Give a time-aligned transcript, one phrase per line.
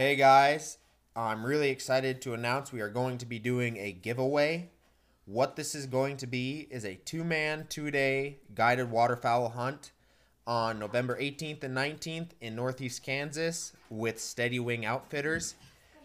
[0.00, 0.78] Hey guys,
[1.14, 4.70] I'm really excited to announce we are going to be doing a giveaway.
[5.26, 9.92] What this is going to be is a two man, two day guided waterfowl hunt
[10.46, 15.56] on November 18th and 19th in Northeast Kansas with Steady Wing Outfitters.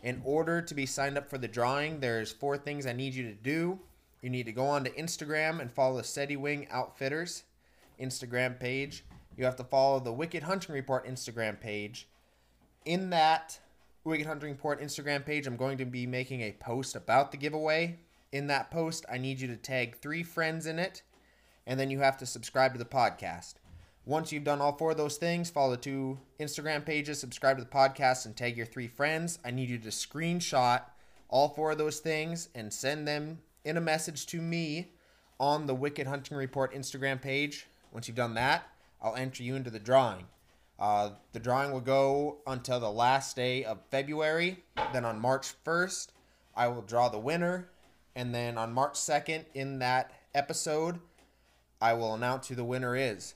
[0.04, 3.24] In order to be signed up for the drawing, there's four things I need you
[3.24, 3.80] to do.
[4.22, 7.44] You need to go onto Instagram and follow the Steady Wing Outfitters
[7.98, 9.06] Instagram page.
[9.38, 12.10] You have to follow the Wicked Hunting Report Instagram page.
[12.84, 13.60] In that
[14.06, 17.98] Wicked Hunting Report Instagram page, I'm going to be making a post about the giveaway.
[18.32, 21.02] In that post, I need you to tag three friends in it,
[21.66, 23.56] and then you have to subscribe to the podcast.
[24.06, 27.64] Once you've done all four of those things, follow the two Instagram pages, subscribe to
[27.64, 29.40] the podcast, and tag your three friends.
[29.44, 30.84] I need you to screenshot
[31.28, 34.92] all four of those things and send them in a message to me
[35.40, 37.66] on the Wicked Hunting Report Instagram page.
[37.92, 38.68] Once you've done that,
[39.02, 40.26] I'll enter you into the drawing.
[40.80, 44.64] Uh, the drawing will go until the last day of February.
[44.92, 46.10] Then on March 1st,
[46.56, 47.70] I will draw the winner.
[48.16, 51.00] And then on March 2nd, in that episode,
[51.82, 53.36] I will announce who the winner is.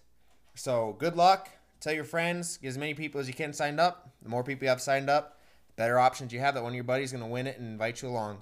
[0.55, 1.49] So good luck.
[1.79, 4.09] Tell your friends, get as many people as you can signed up.
[4.21, 6.75] The more people you have signed up, the better options you have that one of
[6.75, 8.39] your buddies is going to win it and invite you along.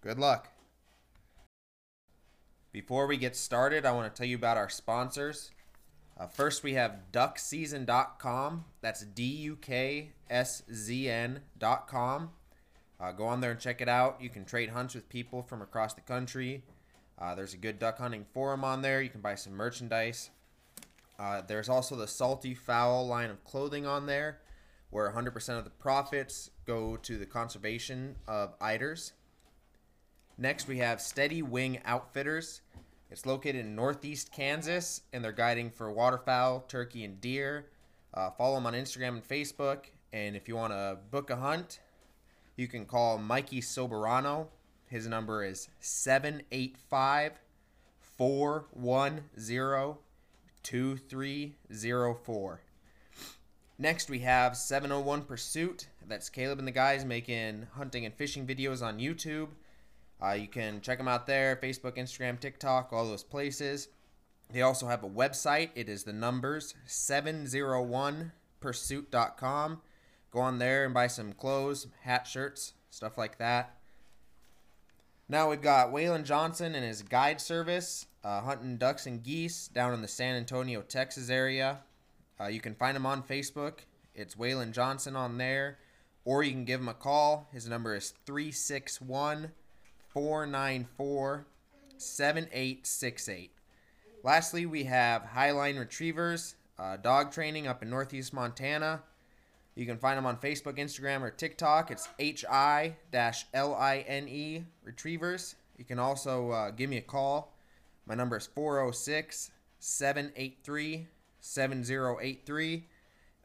[0.00, 0.48] Good luck.
[2.72, 5.50] Before we get started, I want to tell you about our sponsors.
[6.18, 8.64] Uh, first, we have duckseason.com.
[8.80, 12.30] That's D U K S Z N.com.
[13.00, 14.20] Uh, go on there and check it out.
[14.20, 16.64] You can trade hunts with people from across the country.
[17.16, 19.00] Uh, there's a good duck hunting forum on there.
[19.00, 20.30] You can buy some merchandise.
[21.18, 24.38] Uh, there's also the Salty Fowl line of clothing on there,
[24.90, 29.12] where 100% of the profits go to the conservation of eiders.
[30.36, 32.60] Next, we have Steady Wing Outfitters.
[33.10, 37.66] It's located in northeast Kansas, and they're guiding for waterfowl, turkey, and deer.
[38.12, 39.86] Uh, follow them on Instagram and Facebook.
[40.12, 41.80] And if you want to book a hunt,
[42.56, 44.48] you can call Mikey Soberano.
[44.86, 47.32] His number is 785
[48.00, 49.94] 410
[50.62, 52.60] 2304.
[53.80, 55.86] Next, we have 701 Pursuit.
[56.06, 59.48] That's Caleb and the guys making hunting and fishing videos on YouTube.
[60.22, 63.88] Uh, you can check them out there Facebook, Instagram, TikTok, all those places.
[64.52, 65.70] They also have a website.
[65.74, 69.80] It is the numbers 701pursuit.com.
[70.30, 73.78] Go on there and buy some clothes, hat, shirts, stuff like that.
[75.28, 79.92] Now we've got Waylon Johnson and his guide service, uh, hunting ducks and geese down
[79.92, 81.80] in the San Antonio, Texas area.
[82.40, 83.80] Uh, you can find him on Facebook.
[84.14, 85.78] It's Waylon Johnson on there.
[86.24, 87.48] Or you can give him a call.
[87.52, 89.52] His number is 361
[90.08, 91.46] 494
[91.96, 93.52] 7868.
[94.22, 99.02] Lastly, we have Hiline Retrievers, uh, dog training up in Northeast Montana.
[99.74, 101.90] You can find them on Facebook, Instagram, or TikTok.
[101.90, 102.96] It's H I
[103.54, 105.54] L I N E Retrievers.
[105.76, 107.54] You can also uh, give me a call.
[108.06, 111.06] My number is 406 783
[111.40, 112.86] 7083.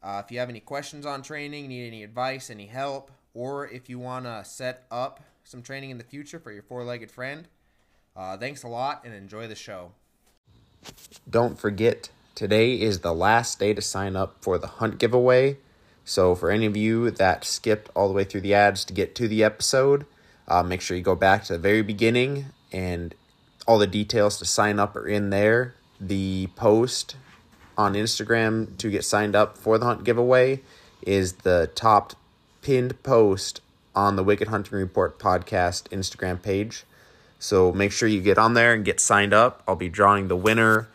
[0.01, 3.87] Uh, if you have any questions on training, need any advice, any help, or if
[3.87, 7.47] you want to set up some training in the future for your four legged friend,
[8.15, 9.91] uh, thanks a lot and enjoy the show.
[11.29, 15.57] Don't forget, today is the last day to sign up for the hunt giveaway.
[16.05, 19.15] So, for any of you that skipped all the way through the ads to get
[19.15, 20.05] to the episode,
[20.47, 23.15] uh, make sure you go back to the very beginning and
[23.65, 25.75] all the details to sign up are in there.
[26.01, 27.15] The post
[27.77, 30.61] on Instagram to get signed up for the hunt giveaway
[31.01, 32.13] is the top
[32.61, 33.61] pinned post
[33.95, 36.83] on the Wicked Hunting Report podcast Instagram page.
[37.39, 39.61] So make sure you get on there and get signed up.
[39.67, 40.87] I'll be drawing the winner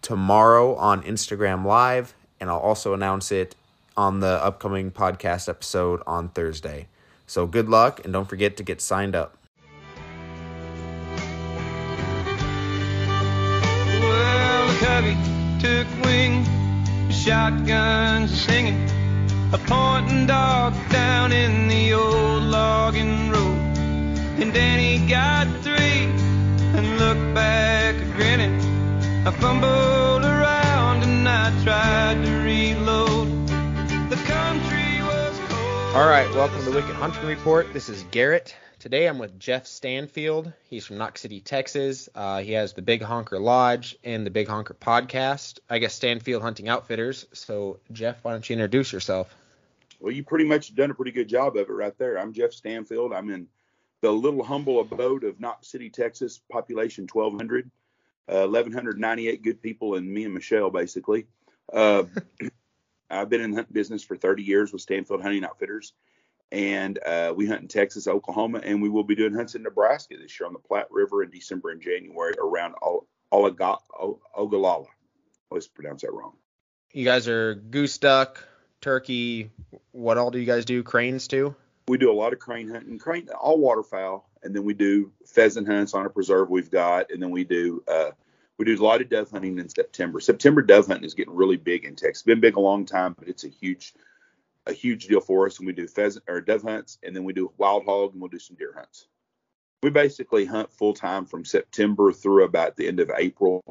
[0.00, 3.56] tomorrow on Instagram Live, and I'll also announce it
[3.96, 6.86] on the upcoming podcast episode on Thursday.
[7.26, 9.36] So good luck, and don't forget to get signed up.
[14.00, 15.16] Well, covey
[15.58, 16.44] took wing,
[17.10, 18.88] shotguns singing,
[19.50, 23.56] a pointing dog down in the old logging road.
[24.38, 26.04] And Danny got three
[26.76, 28.60] and looked back grinning.
[29.26, 33.48] I fumbled around and I tried to reload.
[34.10, 35.40] The country was.
[35.94, 37.72] All right, welcome to the Wicked Hunting Report.
[37.72, 38.54] This is Garrett.
[38.80, 40.52] Today I'm with Jeff Stanfield.
[40.68, 42.10] He's from Knox City, Texas.
[42.14, 45.58] Uh, he has the Big Honker Lodge and the Big Honker podcast.
[45.70, 47.26] I guess Stanfield Hunting Outfitters.
[47.32, 49.34] So, Jeff, why don't you introduce yourself?
[50.00, 52.18] Well, you pretty much done a pretty good job of it right there.
[52.18, 53.12] I'm Jeff Stanfield.
[53.12, 53.48] I'm in
[54.00, 57.70] the little humble abode of Knox City, Texas, population 1,200,
[58.28, 61.26] uh, 1,198 good people, and me and Michelle, basically.
[61.72, 62.04] Uh,
[63.10, 65.94] I've been in the hunt business for 30 years with Stanfield Hunting Outfitters,
[66.52, 70.16] and uh, we hunt in Texas, Oklahoma, and we will be doing hunts in Nebraska
[70.20, 72.74] this year on the Platte River in December and January around
[73.32, 73.78] Ogallala.
[73.90, 76.34] I always pronounce that wrong.
[76.92, 78.46] You guys are goose duck,
[78.80, 79.50] turkey.
[79.92, 80.82] What all do you guys do?
[80.82, 81.54] Cranes too?
[81.88, 85.66] We do a lot of crane hunting, crane all waterfowl, and then we do pheasant
[85.66, 88.10] hunts on a preserve we've got, and then we do uh,
[88.58, 90.20] we do a lot of dove hunting in September.
[90.20, 92.22] September dove hunting is getting really big in Texas.
[92.22, 93.94] Been big a long time, but it's a huge
[94.66, 95.58] a huge deal for us.
[95.58, 98.28] And we do pheasant or dove hunts, and then we do wild hog, and we'll
[98.28, 99.06] do some deer hunts.
[99.82, 103.62] We basically hunt full time from September through about the end of April,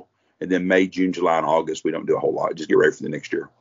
[0.41, 2.55] and then May, June, July, and August we don't do a whole lot.
[2.55, 3.51] Just get ready for the next year.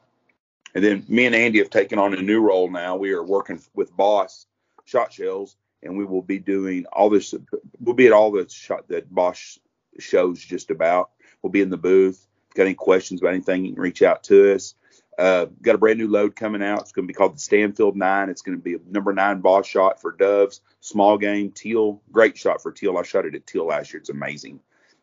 [0.77, 2.97] And then me and Andy have taken on a new role now.
[2.97, 4.45] We are working with Boss
[4.85, 7.35] Shot Shells, and we will be doing all this.
[7.81, 9.59] We'll be at all the shot that Boss
[9.99, 11.13] shows just about.
[11.41, 12.29] We'll be in the booth.
[12.55, 14.75] Got any questions about anything, you can reach out to us.
[15.17, 16.83] Uh, got a brand new load coming out.
[16.83, 18.29] It's going to be called the Stanfield Nine.
[18.29, 22.03] It's going to be a number nine boss shot for doves, small game, teal.
[22.13, 22.99] Great shot for teal.
[22.99, 24.01] I shot it at teal last year.
[24.01, 24.61] It's amazing.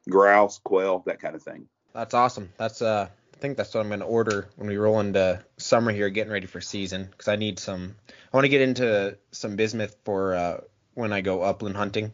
[0.07, 1.67] Grouse, quail, that kind of thing.
[1.93, 2.53] That's awesome.
[2.59, 3.07] That's uh,
[3.43, 6.47] think that's what I'm going to order when we roll into summer here, getting ready
[6.47, 7.09] for season.
[7.11, 7.95] Because I need some.
[8.09, 10.61] I want to get into some bismuth for uh,
[10.93, 12.13] when I go upland hunting.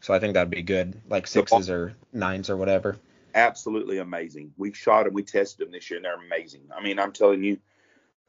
[0.00, 2.98] So I think that'd be good, like sixes or nines or whatever
[3.34, 4.52] absolutely amazing.
[4.56, 6.62] We shot them, we tested them this year, and they're amazing.
[6.74, 7.58] I mean, I'm telling you,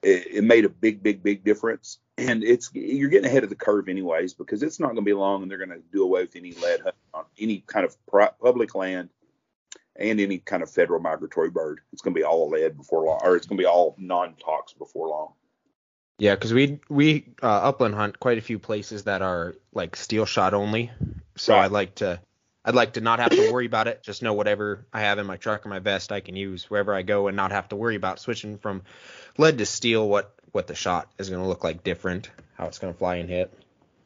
[0.01, 1.99] it, it, made a big, big, big difference.
[2.17, 5.13] And it's you're getting ahead of the curve anyways because it's not going to be
[5.13, 6.81] long, and they're going to do away with any lead
[7.13, 7.95] on any kind of
[8.41, 9.09] public land
[9.95, 11.81] and any kind of federal migratory bird.
[11.93, 14.73] It's going to be all lead before long, or it's going to be all non-tox
[14.73, 15.33] before long.
[16.17, 20.25] Yeah, because we we uh, upland hunt quite a few places that are like steel
[20.25, 20.91] shot only.
[21.35, 21.63] So right.
[21.63, 22.21] I like to
[22.63, 24.01] I'd like to not have to worry about it.
[24.01, 26.93] Just know whatever I have in my truck or my vest, I can use wherever
[26.93, 28.83] I go, and not have to worry about switching from
[29.37, 30.07] lead to steel.
[30.07, 33.17] What what the shot is going to look like different, how it's going to fly
[33.17, 33.53] and hit.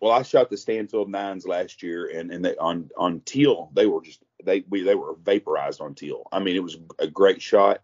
[0.02, 3.86] Well, I shot the Stanfield nines last year, and and they, on on teal they
[3.86, 6.28] were just they we they were vaporized on teal.
[6.32, 7.82] I mean, it was a great shot,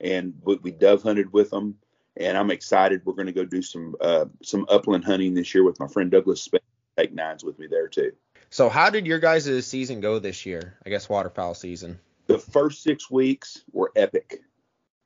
[0.00, 1.76] and we, we dove hunted with them,
[2.16, 3.02] and I'm excited.
[3.04, 6.10] We're going to go do some uh, some upland hunting this year with my friend
[6.10, 6.60] Douglas Spain.
[6.96, 8.12] Take nines with me there too.
[8.50, 10.76] So how did your guys' season go this year?
[10.84, 11.98] I guess waterfowl season.
[12.26, 14.42] The first six weeks were epic.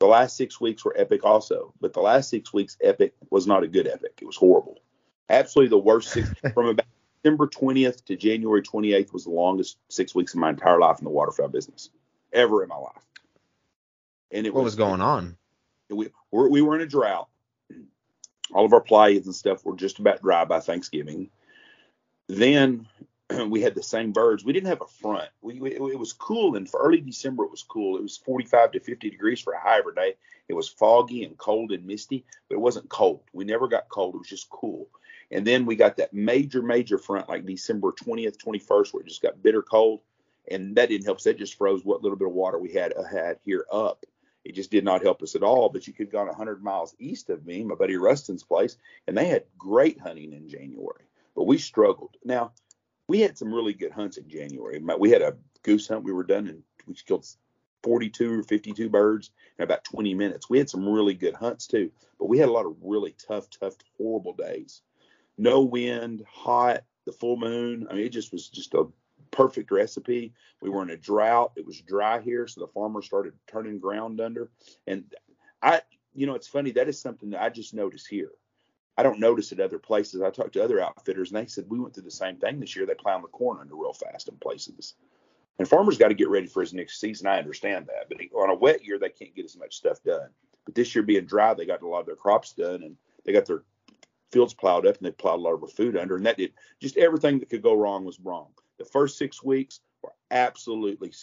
[0.00, 3.62] The last six weeks were epic also, but the last six weeks epic was not
[3.62, 4.18] a good epic.
[4.20, 4.80] It was horrible.
[5.28, 6.86] Absolutely the worst six from about
[7.22, 11.04] December 20th to January 28th was the longest six weeks of my entire life in
[11.04, 11.90] the waterfowl business
[12.32, 13.02] ever in my life.
[14.30, 15.36] And it what was, was going on?
[15.88, 17.28] We we're, we were in a drought.
[18.52, 21.30] All of our playas and stuff were just about dry by Thanksgiving.
[22.28, 22.86] Then
[23.48, 24.44] we had the same birds.
[24.44, 25.28] We didn't have a front.
[25.42, 27.96] We, we, it was cool, and for early December it was cool.
[27.96, 30.14] It was 45 to 50 degrees for a high every day.
[30.48, 33.22] It was foggy and cold and misty, but it wasn't cold.
[33.32, 34.14] We never got cold.
[34.14, 34.88] It was just cool.
[35.30, 39.22] And then we got that major, major front like December 20th, 21st, where it just
[39.22, 40.00] got bitter cold,
[40.48, 41.24] and that didn't help us.
[41.24, 44.04] That just froze what little bit of water we had uh, had here up.
[44.44, 45.68] It just did not help us at all.
[45.68, 48.76] But you could have gone 100 miles east of me, my buddy Rustin's place,
[49.06, 51.04] and they had great hunting in January.
[51.34, 52.16] But we struggled.
[52.24, 52.52] Now
[53.08, 54.80] we had some really good hunts in January.
[54.98, 57.26] We had a goose hunt we were done and we killed
[57.82, 60.50] 42 or 52 birds in about 20 minutes.
[60.50, 63.48] We had some really good hunts too, but we had a lot of really tough,
[63.50, 64.82] tough, horrible days.
[65.38, 67.86] No wind, hot, the full moon.
[67.90, 68.86] I mean, it just was just a
[69.30, 70.32] perfect recipe.
[70.60, 71.52] We were in a drought.
[71.56, 74.50] It was dry here, so the farmers started turning ground under.
[74.86, 75.04] And
[75.62, 75.82] I,
[76.14, 76.72] you know, it's funny.
[76.72, 78.30] That is something that I just noticed here.
[78.98, 80.22] I don't notice it other places.
[80.22, 82.74] I talked to other outfitters and they said we went through the same thing this
[82.74, 82.86] year.
[82.86, 84.94] They plowed the corn under real fast in places.
[85.58, 87.26] And farmers got to get ready for his next season.
[87.26, 90.30] I understand that, but on a wet year they can't get as much stuff done.
[90.64, 93.32] But this year being dry, they got a lot of their crops done and they
[93.32, 93.64] got their
[94.36, 96.16] fields plowed up and they plowed a lot of their food under.
[96.16, 98.48] And that did just everything that could go wrong was wrong.
[98.78, 101.14] The first six weeks were absolutely,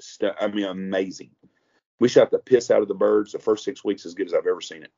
[0.00, 1.32] st- I mean, amazing.
[2.00, 3.32] We shot the piss out of the birds.
[3.32, 4.90] The first six weeks as good as I've ever seen it.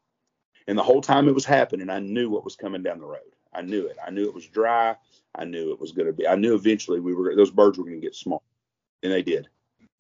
[0.69, 3.35] And the whole time it was happening, I knew what was coming down the road.
[3.52, 3.97] I knew it.
[4.07, 4.95] I knew it was dry.
[5.35, 6.28] I knew it was going to be.
[6.28, 8.43] I knew eventually we were those birds were going to get small,
[9.02, 9.49] and they did.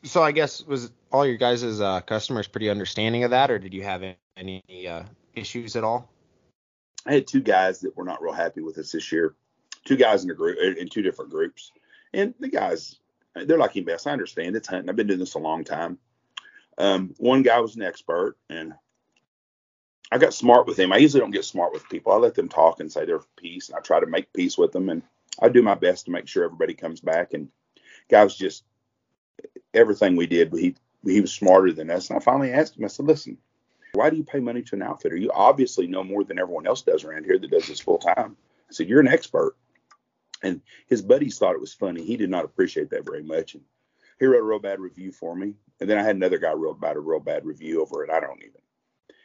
[0.04, 3.74] So I guess was all your guys' uh, customers pretty understanding of that, or did
[3.74, 4.02] you have
[4.36, 5.02] any uh,
[5.34, 6.08] issues at all?
[7.06, 9.34] I had two guys that were not real happy with us this year.
[9.84, 11.72] Two guys in a group in two different groups,
[12.14, 12.96] and the guys
[13.34, 14.06] they're like best.
[14.06, 14.88] I understand it's hunting.
[14.88, 15.98] I've been doing this a long time.
[16.78, 18.74] Um, one guy was an expert, and
[20.10, 20.92] I got smart with him.
[20.92, 22.12] I usually don't get smart with people.
[22.12, 24.72] I let them talk and say their piece, and I try to make peace with
[24.72, 25.02] them, and
[25.40, 27.34] I do my best to make sure everybody comes back.
[27.34, 27.48] And
[28.08, 28.64] guy was just
[29.72, 30.52] everything we did.
[30.52, 32.08] He he was smarter than us.
[32.08, 32.84] And I finally asked him.
[32.84, 33.38] I said, "Listen,
[33.94, 35.16] why do you pay money to an outfitter?
[35.16, 38.36] You obviously know more than everyone else does around here that does this full time.
[38.68, 39.56] I said, You're an expert.
[40.42, 42.04] And his buddies thought it was funny.
[42.04, 43.54] He did not appreciate that very much.
[43.54, 43.62] And
[44.18, 45.54] he wrote a real bad review for me.
[45.80, 48.10] And then I had another guy wrote about a real bad review over it.
[48.10, 48.60] I don't even.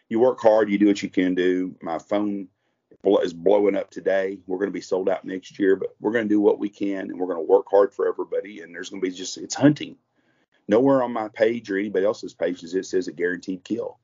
[0.08, 1.76] You work hard, you do what you can do.
[1.82, 2.48] My phone
[3.22, 4.40] is blowing up today.
[4.48, 6.70] We're going to be sold out next year, but we're going to do what we
[6.70, 8.62] can and we're going to work hard for everybody.
[8.62, 9.98] And there's going to be just, it's hunting.
[10.68, 13.99] Nowhere on my page or anybody else's pages it says a guaranteed kill.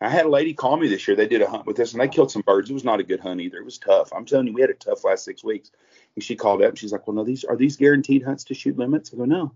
[0.00, 1.16] I had a lady call me this year.
[1.16, 2.70] They did a hunt with us and they killed some birds.
[2.70, 3.58] It was not a good hunt either.
[3.58, 4.12] It was tough.
[4.12, 5.72] I'm telling you, we had a tough last six weeks.
[6.14, 8.54] And she called up and she's like, Well, no, these are these guaranteed hunts to
[8.54, 9.12] shoot limits?
[9.12, 9.54] I go, No.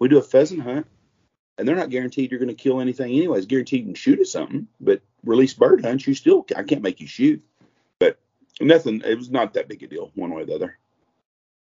[0.00, 0.86] We do a pheasant hunt
[1.60, 3.46] and they're not guaranteed you're going to kill anything anyways.
[3.46, 7.00] Guaranteed you can shoot at something, but release bird hunts, you still I can't make
[7.00, 7.44] you shoot.
[7.98, 8.18] But
[8.60, 9.02] nothing.
[9.04, 10.78] It was not that big a deal one way or the other.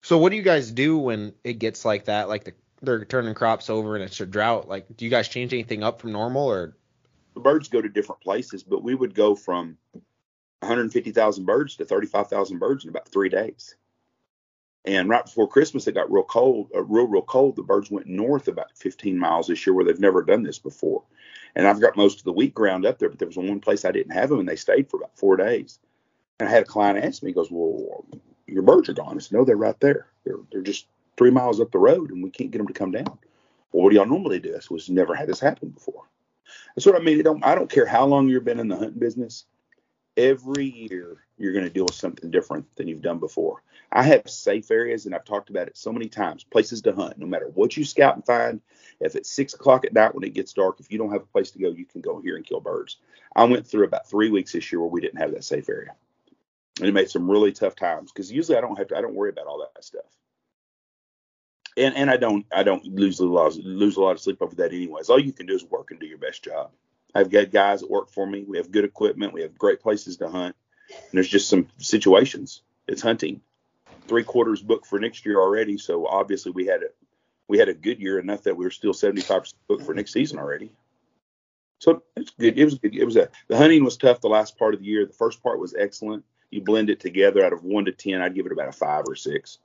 [0.02, 2.28] So what do you guys do when it gets like that?
[2.28, 4.68] Like the, they're turning crops over and it's a drought.
[4.68, 6.76] Like, do you guys change anything up from normal or?
[7.34, 9.76] The birds go to different places, but we would go from
[10.60, 13.76] 150,000 birds to 35,000 birds in about three days.
[14.86, 17.56] And right before Christmas, it got real cold, uh, real, real cold.
[17.56, 21.02] The birds went north about 15 miles this year where they've never done this before.
[21.54, 23.84] And I've got most of the wheat ground up there, but there was one place
[23.84, 25.78] I didn't have them, and they stayed for about four days.
[26.38, 28.04] And I had a client ask me, he goes, Well,
[28.46, 29.16] your birds are gone.
[29.16, 30.08] I said, No, they're right there.
[30.24, 30.86] They're, they're just
[31.16, 33.18] three miles up the road, and we can't get them to come down.
[33.72, 34.50] Well, what do y'all normally do?
[34.50, 36.04] I said, We've never had this happen before.
[36.74, 37.22] That's what I mean.
[37.22, 39.44] Don't, I don't care how long you've been in the hunting business.
[40.16, 43.62] Every year, you're going to deal with something different than you've done before.
[43.90, 47.18] I have safe areas, and I've talked about it so many times places to hunt.
[47.18, 48.60] No matter what you scout and find,
[49.00, 51.26] if it's six o'clock at night when it gets dark, if you don't have a
[51.26, 52.98] place to go, you can go here and kill birds.
[53.34, 55.94] I went through about three weeks this year where we didn't have that safe area,
[56.78, 59.14] and it made some really tough times because usually I don't have to, I don't
[59.14, 60.04] worry about all that stuff.
[61.76, 64.54] And and I don't I don't lose a lot lose a lot of sleep over
[64.56, 65.10] that anyways.
[65.10, 66.70] All you can do is work and do your best job.
[67.14, 68.44] I've got guys that work for me.
[68.46, 69.32] We have good equipment.
[69.32, 70.56] We have great places to hunt.
[70.90, 72.62] And there's just some situations.
[72.86, 73.40] It's hunting
[74.06, 75.78] three quarters booked for next year already.
[75.78, 76.88] So obviously we had a
[77.48, 80.38] we had a good year enough that we were still 75% booked for next season
[80.38, 80.72] already.
[81.78, 82.58] So it's good.
[82.58, 82.96] It was good.
[82.96, 85.06] It was a the hunting was tough the last part of the year.
[85.06, 86.24] The first part was excellent.
[86.50, 89.04] You blend it together out of one to ten, I'd give it about a five
[89.08, 89.58] or six.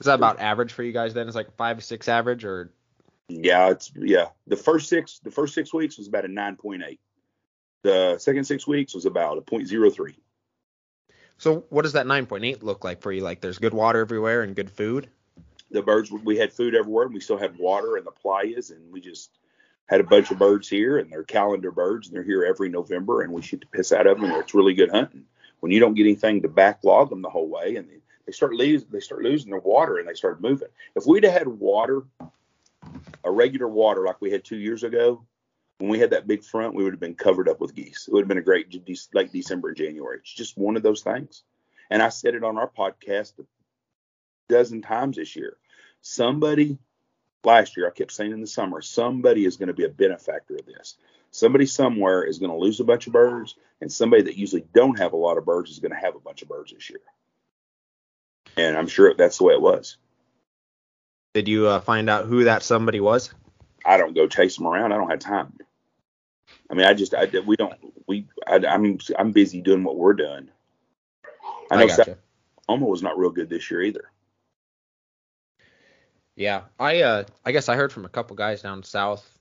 [0.00, 1.26] Is that about average for you guys then?
[1.26, 2.72] It's like five or six average or?
[3.28, 4.28] Yeah, it's yeah.
[4.46, 7.00] The first six the first six weeks was about a nine point eight.
[7.82, 10.16] The second six weeks was about a point zero three.
[11.40, 13.22] So what does that 9.8 look like for you?
[13.22, 15.08] Like there's good water everywhere and good food?
[15.70, 18.92] The birds, we had food everywhere and we still had water in the playas and
[18.92, 19.30] we just
[19.86, 23.22] had a bunch of birds here and they're calendar birds and they're here every November
[23.22, 25.24] and we shoot the piss out of them and it's really good hunting.
[25.60, 27.88] When you don't get anything to backlog them the whole way and
[28.30, 30.68] they, start losing, they start losing their water and they start moving.
[30.94, 32.04] If we'd have had water,
[33.24, 35.24] a regular water like we had two years ago,
[35.78, 38.06] when we had that big front, we would have been covered up with geese.
[38.06, 38.72] It would have been a great
[39.14, 40.18] like December and January.
[40.18, 41.42] It's just one of those things.
[41.90, 43.42] And I said it on our podcast a
[44.48, 45.56] dozen times this year.
[46.00, 46.78] Somebody
[47.42, 50.54] last year, I kept saying in the summer, somebody is going to be a benefactor
[50.54, 50.98] of this.
[51.32, 55.00] Somebody somewhere is going to lose a bunch of birds, and somebody that usually don't
[55.00, 57.00] have a lot of birds is going to have a bunch of birds this year.
[58.56, 59.96] And I'm sure that's the way it was.
[61.34, 63.32] Did you uh, find out who that somebody was?
[63.84, 64.92] I don't go chase them around.
[64.92, 65.56] I don't have time.
[66.70, 67.74] I mean, I just, I, we don't,
[68.06, 70.48] we, I, am I'm, I'm busy doing what we're doing.
[71.70, 72.18] I know I gotcha.
[72.68, 74.10] Oklahoma was not real good this year either.
[76.36, 79.38] Yeah, I, uh, I guess I heard from a couple guys down south,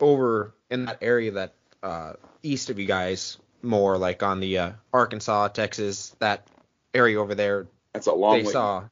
[0.00, 4.72] over in that area that, uh, east of you guys, more like on the uh,
[4.92, 6.46] Arkansas, Texas, that
[6.94, 7.66] area over there.
[7.96, 8.52] That's a long they way.
[8.52, 8.84] Saw,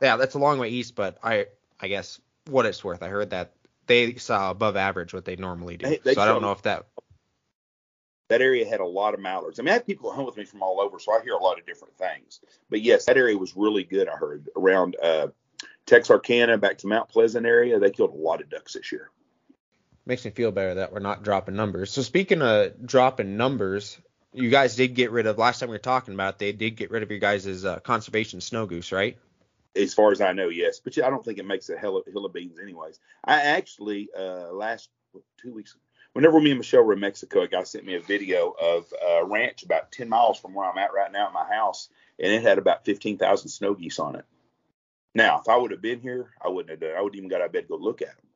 [0.00, 1.46] yeah, that's a long way east, but I,
[1.80, 3.54] I guess what it's worth, I heard that
[3.86, 5.88] they saw above average what they normally do.
[5.88, 6.86] They, they so I don't know if that
[8.28, 9.58] that area had a lot of mallards.
[9.58, 11.42] I mean, I have people hunt with me from all over, so I hear a
[11.42, 12.40] lot of different things.
[12.70, 14.08] But yes, that area was really good.
[14.08, 15.28] I heard around uh,
[15.86, 19.10] Texarkana back to Mount Pleasant area, they killed a lot of ducks this year.
[20.06, 21.90] Makes me feel better that we're not dropping numbers.
[21.90, 23.98] So speaking of dropping numbers,
[24.34, 26.34] you guys did get rid of last time we were talking about.
[26.34, 29.16] It, they did get rid of your guys' uh, conservation snow goose, right?
[29.76, 30.80] as far as I know, yes.
[30.80, 32.98] But I don't think it makes a hell of, hill of beans, anyways.
[33.24, 34.88] I actually uh, last
[35.40, 35.76] two weeks,
[36.12, 39.24] whenever me and Michelle were in Mexico, a guy sent me a video of a
[39.24, 41.88] ranch about 10 miles from where I'm at right now at my house,
[42.18, 44.24] and it had about 15,000 snow geese on it.
[45.14, 46.96] Now, if I would have been here, I wouldn't have done.
[46.96, 48.26] I wouldn't even got out of bed to go look at them.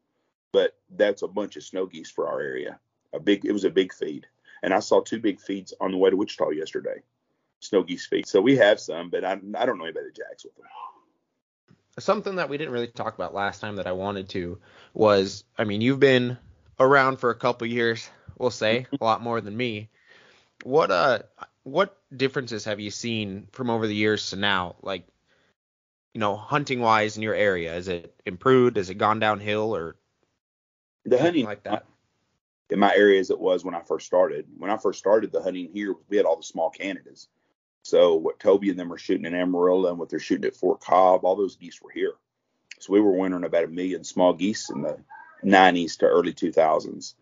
[0.52, 2.78] But that's a bunch of snow geese for our area.
[3.12, 4.26] A big, it was a big feed,
[4.62, 7.02] and I saw two big feeds on the way to Wichita yesterday.
[7.60, 8.26] Snow geese feed.
[8.26, 10.66] So we have some, but I, I don't know anybody that jacks with them
[11.98, 14.58] something that we didn't really talk about last time that I wanted to
[14.94, 16.38] was I mean, you've been
[16.78, 19.88] around for a couple years, we'll say, a lot more than me.
[20.64, 21.20] What uh
[21.64, 24.76] what differences have you seen from over the years to now?
[24.82, 25.06] Like,
[26.14, 28.76] you know, hunting wise in your area, is it improved?
[28.76, 29.96] Has it gone downhill or
[31.04, 31.84] the hunting like that?
[32.70, 34.46] In my area as it was when I first started.
[34.58, 37.28] When I first started the hunting here, we had all the small Canadas.
[37.82, 40.80] So what Toby and them were shooting in Amarillo and what they're shooting at Fort
[40.80, 42.12] Cobb, all those geese were here.
[42.80, 44.98] So we were wintering about a million small geese in the
[45.44, 47.14] 90s to early 2000s.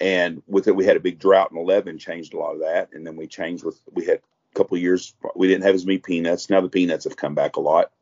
[0.00, 2.90] And with it, we had a big drought in 11, changed a lot of that.
[2.92, 5.98] And then we changed with, we had a couple years, we didn't have as many
[5.98, 6.50] peanuts.
[6.50, 7.92] Now the peanuts have come back a lot.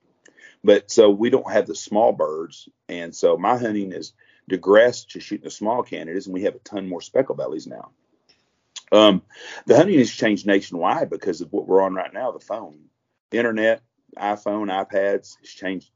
[0.62, 2.68] But so we don't have the small birds.
[2.88, 4.12] And so my hunting is
[4.48, 7.90] digressed to shooting the small Canadas, and we have a ton more speckle bellies now.
[8.92, 9.22] Um,
[9.66, 12.86] the hunting has changed nationwide because of what we're on right now, the phone,
[13.30, 13.82] the internet,
[14.16, 15.90] iPhone, iPads It's changed.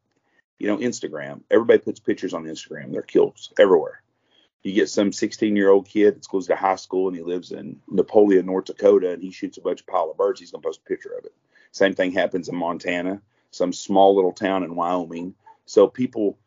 [0.59, 1.43] You know, Instagram.
[1.51, 2.93] Everybody puts pictures on Instagram.
[2.93, 4.01] They're kills everywhere.
[4.63, 7.53] You get some 16 year old kid that goes to high school and he lives
[7.53, 10.41] in Napoleon, North Dakota, and he shoots a bunch of pile of birds.
[10.41, 11.35] He's gonna post a picture of it.
[11.73, 13.21] Same thing happens in Montana,
[13.51, 15.35] some small little town in Wyoming.
[15.67, 16.39] So people,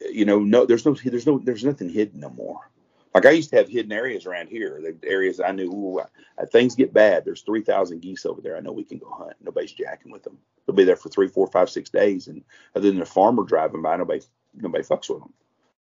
[0.00, 2.70] you know, no, there's no, there's no, there's nothing hidden no more.
[3.14, 6.00] Like I used to have hidden areas around here, the areas I knew ooh,
[6.38, 7.24] I, things get bad.
[7.24, 8.58] There's 3,000 geese over there.
[8.58, 9.32] I know we can go hunt.
[9.42, 10.36] Nobody's jacking with them.
[10.66, 13.82] They'll be there for three, four, five, six days, and other than a farmer driving
[13.82, 14.20] by, nobody
[14.54, 15.32] nobody fucks with them.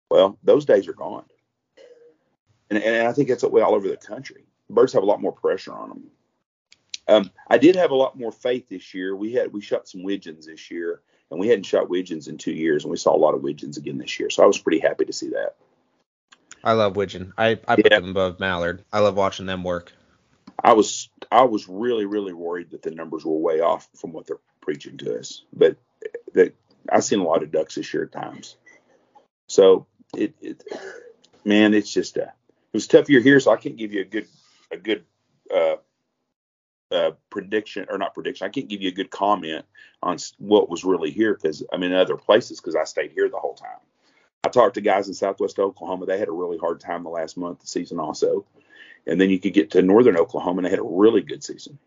[0.09, 1.25] Well, those days are gone,
[2.69, 4.45] and, and I think that's way all over the country.
[4.69, 6.03] Birds have a lot more pressure on them.
[7.07, 9.15] Um, I did have a lot more faith this year.
[9.15, 11.01] We had we shot some widgeons this year,
[11.31, 13.77] and we hadn't shot widgeons in two years, and we saw a lot of widgeons
[13.77, 14.29] again this year.
[14.29, 15.55] So I was pretty happy to see that.
[16.63, 17.33] I love widgeon.
[17.37, 17.99] I, I put yeah.
[17.99, 18.83] them above mallard.
[18.93, 19.93] I love watching them work.
[20.63, 24.27] I was I was really really worried that the numbers were way off from what
[24.27, 25.77] they're preaching to us, but
[26.33, 26.53] that
[26.91, 28.57] I've seen a lot of ducks this year at times.
[29.47, 30.63] So it, it
[31.43, 34.05] man, it's just a it was tough year here, so I can't give you a
[34.05, 34.27] good
[34.71, 35.03] a good
[35.53, 35.77] uh,
[36.91, 38.45] uh, prediction or not prediction.
[38.45, 39.65] I can't give you a good comment
[40.03, 43.37] on what was really here because I'm in other places because I stayed here the
[43.37, 43.79] whole time.
[44.43, 46.05] I talked to guys in Southwest Oklahoma.
[46.05, 48.45] They had a really hard time the last month the season also.
[49.05, 51.77] And then you could get to Northern Oklahoma and they had a really good season.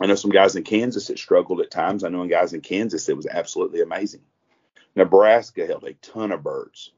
[0.00, 2.04] I know some guys in Kansas that struggled at times.
[2.04, 4.20] I know guys in Kansas it was absolutely amazing.
[4.94, 6.92] Nebraska held a ton of birds,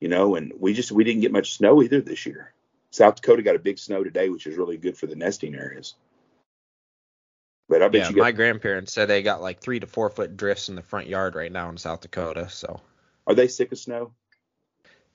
[0.00, 2.52] you know, and we just we didn't get much snow either this year.
[2.90, 5.94] South Dakota got a big snow today, which is really good for the nesting areas.
[7.70, 10.10] But I bet yeah, you got, my grandparents said they got like three to four
[10.10, 12.48] foot drifts in the front yard right now in South Dakota.
[12.50, 12.80] So
[13.28, 14.10] are they sick of snow?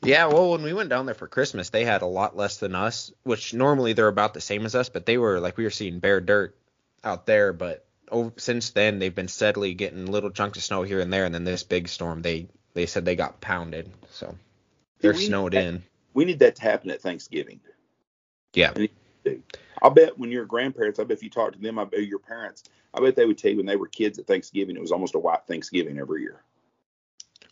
[0.02, 2.74] Yeah, well, when we went down there for Christmas, they had a lot less than
[2.74, 5.70] us, which normally they're about the same as us, but they were like we were
[5.70, 6.56] seeing bare dirt
[7.04, 7.52] out there.
[7.52, 11.26] But over, since then, they've been steadily getting little chunks of snow here and there,
[11.26, 14.34] and then this big storm, they they said they got pounded, so
[15.02, 15.84] they're snowed in.
[16.14, 17.60] We need that to happen at Thanksgiving.
[18.54, 18.74] Yeah.
[19.82, 22.20] I'll bet when your grandparents, I bet if you talk to them, I bet your
[22.20, 24.92] parents, I bet they would tell you when they were kids at Thanksgiving, it was
[24.92, 26.42] almost a white Thanksgiving every year.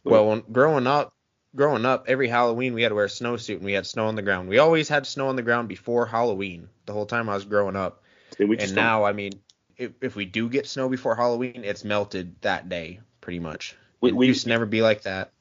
[0.03, 1.13] Well, when, growing up,
[1.55, 4.15] growing up, every Halloween we had to wear a snowsuit and we had snow on
[4.15, 4.49] the ground.
[4.49, 6.69] We always had snow on the ground before Halloween.
[6.85, 8.03] The whole time I was growing up.
[8.39, 9.33] and now, I mean,
[9.77, 13.75] if, if we do get snow before Halloween, it's melted that day, pretty much.
[14.01, 15.31] We, we used to never be like that.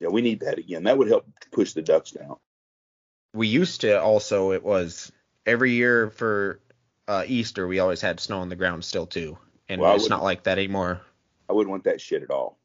[0.00, 0.84] Yeah, we need that again.
[0.84, 2.36] That would help push the ducks down.
[3.34, 4.52] We used to also.
[4.52, 5.12] It was
[5.48, 6.60] every year for
[7.08, 7.66] uh, Easter.
[7.66, 10.58] We always had snow on the ground still too, and well, it's not like that
[10.58, 11.00] anymore.
[11.48, 12.58] I wouldn't want that shit at all.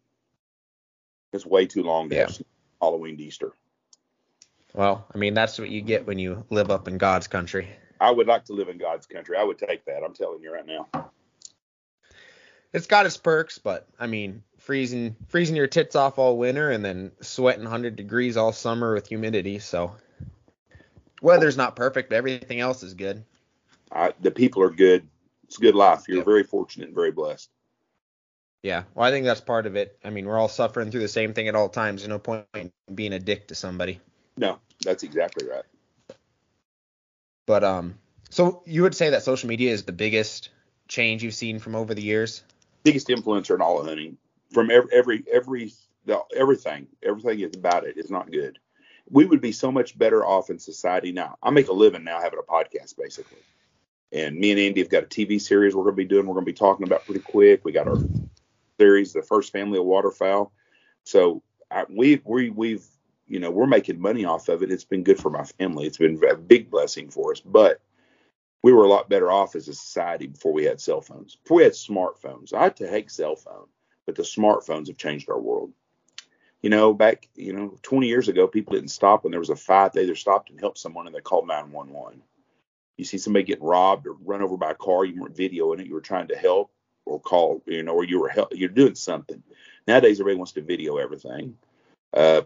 [1.32, 2.22] It's way too long to yeah.
[2.28, 2.42] have
[2.82, 3.54] Halloween to Easter.
[4.74, 7.70] Well, I mean, that's what you get when you live up in God's country.
[8.00, 9.38] I would like to live in God's country.
[9.38, 10.04] I would take that.
[10.04, 11.12] I'm telling you right now.
[12.74, 16.84] It's got its perks, but I mean, freezing freezing your tits off all winter and
[16.84, 19.60] then sweating 100 degrees all summer with humidity.
[19.60, 19.96] So
[21.24, 23.24] weather's not perfect, but everything else is good.
[23.92, 25.08] I, the people are good.
[25.46, 26.04] It's a good life.
[26.08, 27.50] You're very fortunate and very blessed.
[28.62, 29.98] Yeah, well, I think that's part of it.
[30.04, 32.02] I mean, we're all suffering through the same thing at all times.
[32.02, 34.00] There's no point in being a dick to somebody.
[34.38, 35.64] No, that's exactly right.
[37.46, 37.96] But um,
[38.30, 40.50] so you would say that social media is the biggest
[40.88, 42.44] change you've seen from over the years?
[42.84, 44.18] Biggest influencer in all of hunting.
[44.52, 45.74] From every every every
[46.06, 48.60] the, everything, everything is about it is not good.
[49.10, 51.38] We would be so much better off in society now.
[51.44, 53.40] I make a living now having a podcast basically.
[54.12, 56.28] And me and Andy have got a TV series we're going to be doing.
[56.28, 57.66] We're going to be talking about pretty quick.
[57.66, 57.98] We got our
[58.80, 60.52] series, the first family of waterfowl.
[61.04, 62.86] So I, we we we've
[63.28, 64.72] you know we're making money off of it.
[64.72, 65.88] It's been good for my family.
[65.88, 67.42] It's been a big blessing for us.
[67.42, 67.82] But
[68.62, 71.36] we were a lot better off as a society before we had cell phones.
[71.36, 72.54] Before we had smartphones.
[72.54, 73.68] I had to hate cell phone,
[74.06, 75.72] but the smartphones have changed our world.
[76.64, 79.56] You know, back you know 20 years ago, people didn't stop when there was a
[79.56, 79.94] fight.
[79.94, 82.24] They either stopped and helped someone, and they called 911.
[82.98, 85.88] you see somebody getting robbed or run over by a car, you weren't videoing it,
[85.88, 86.72] you were trying to help
[87.06, 89.44] or call, you know, or you were help, you're doing something.
[89.88, 91.58] Nowadays, everybody wants to video everything.
[92.14, 92.42] Uh,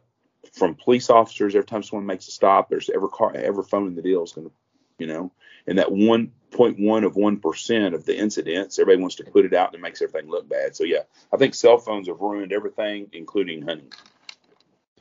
[0.54, 3.96] from police officers, every time someone makes a stop, there's every car, every phone in
[3.96, 4.54] the deal is going to,
[5.00, 5.32] you know,
[5.66, 9.76] and that 1.1 of 1% of the incidents, everybody wants to put it out and
[9.76, 10.76] it makes everything look bad.
[10.76, 11.02] So, yeah,
[11.34, 13.92] I think cell phones have ruined everything, including hunting.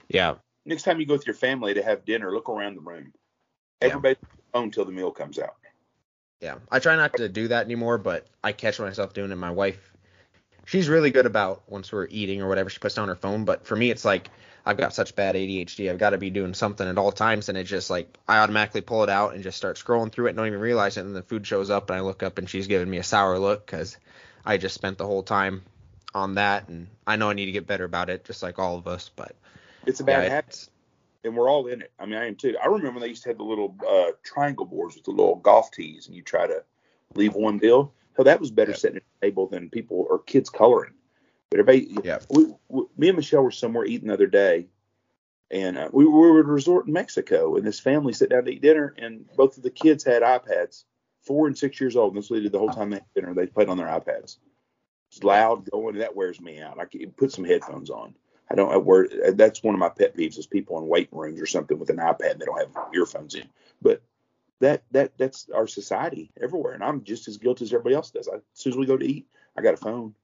[0.08, 0.34] Yeah.
[0.64, 3.12] Next time you go with your family to have dinner, look around the room.
[3.80, 4.28] Everybody yeah.
[4.52, 5.56] phone until the meal comes out.
[6.40, 9.36] Yeah, I try not to do that anymore, but I catch myself doing it.
[9.36, 9.92] My wife,
[10.66, 13.44] she's really good about once we're eating or whatever, she puts down her phone.
[13.44, 14.28] But for me, it's like
[14.66, 15.90] I've got such bad ADHD.
[15.90, 18.80] I've got to be doing something at all times, and it's just like I automatically
[18.80, 21.04] pull it out and just start scrolling through it, and don't even realize it.
[21.04, 23.38] And the food shows up, and I look up, and she's giving me a sour
[23.38, 23.96] look because
[24.44, 25.62] I just spent the whole time
[26.14, 28.76] on that, and I know I need to get better about it, just like all
[28.76, 29.10] of us.
[29.14, 29.36] But
[29.86, 30.68] it's a bad yeah, habit
[31.26, 31.90] and we're all in it.
[31.98, 32.56] I mean, I am too.
[32.62, 35.70] I remember they used to have the little uh, triangle boards with the little golf
[35.72, 36.62] tees, and you try to
[37.14, 37.92] leave one deal.
[38.16, 38.76] So that was better yeah.
[38.76, 40.92] sitting at a table than people or kids coloring.
[41.50, 42.18] But everybody, yeah.
[42.30, 44.66] We, we, me and Michelle were somewhere eating the other day,
[45.50, 48.44] and uh, we, we were at a resort in Mexico, and this family sat down
[48.44, 50.84] to eat dinner, and both of the kids had iPads,
[51.22, 53.14] four and six years old, and that's what they did the whole time they had
[53.14, 53.34] dinner.
[53.34, 54.38] They played on their iPads.
[55.10, 56.80] It's loud going, and that wears me out.
[56.80, 58.14] I can put some headphones on.
[58.50, 59.12] I don't have word.
[59.34, 61.96] That's one of my pet peeves is people in waiting rooms or something with an
[61.96, 62.38] iPad.
[62.38, 63.48] They don't have earphones in.
[63.82, 64.02] But
[64.60, 68.28] that that that's our society everywhere, and I'm just as guilty as everybody else does.
[68.28, 70.14] I, as soon as we go to eat, I got a phone.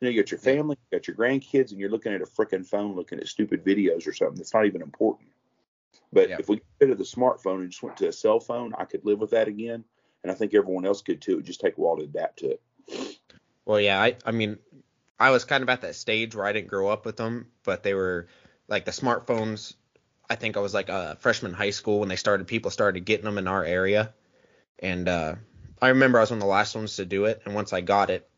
[0.00, 2.26] You know, you got your family, you got your grandkids, and you're looking at a
[2.26, 5.28] freaking phone, looking at stupid videos or something that's not even important.
[6.12, 8.72] But if we get rid of the smartphone and just went to a cell phone,
[8.78, 9.84] I could live with that again,
[10.22, 11.38] and I think everyone else could too.
[11.38, 13.18] It just take a while to adapt to it.
[13.66, 14.58] Well, yeah, I I mean,
[15.18, 17.82] I was kind of at that stage where I didn't grow up with them, but
[17.82, 18.26] they were
[18.68, 19.74] like the smartphones.
[20.30, 22.46] I think I was like a freshman in high school when they started.
[22.46, 24.14] People started getting them in our area,
[24.78, 25.34] and uh,
[25.82, 27.42] I remember I was one of the last ones to do it.
[27.44, 28.29] And once I got it,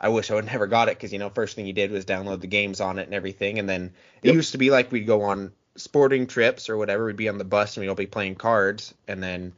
[0.00, 2.04] I wish I would never got it because you know first thing you did was
[2.04, 3.58] download the games on it and everything.
[3.58, 7.04] And then it used to be like we'd go on sporting trips or whatever.
[7.04, 9.52] We'd be on the bus and we'd all be playing cards, and then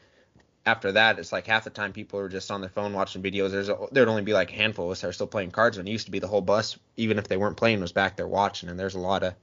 [0.64, 3.50] after that, it's like half the time people are just on their phone watching videos.
[3.50, 5.76] There's a, there'd only be like a handful of us that are still playing cards.
[5.76, 8.16] When it used to be the whole bus, even if they weren't playing, was back
[8.16, 8.68] there watching.
[8.68, 9.34] And there's a lot of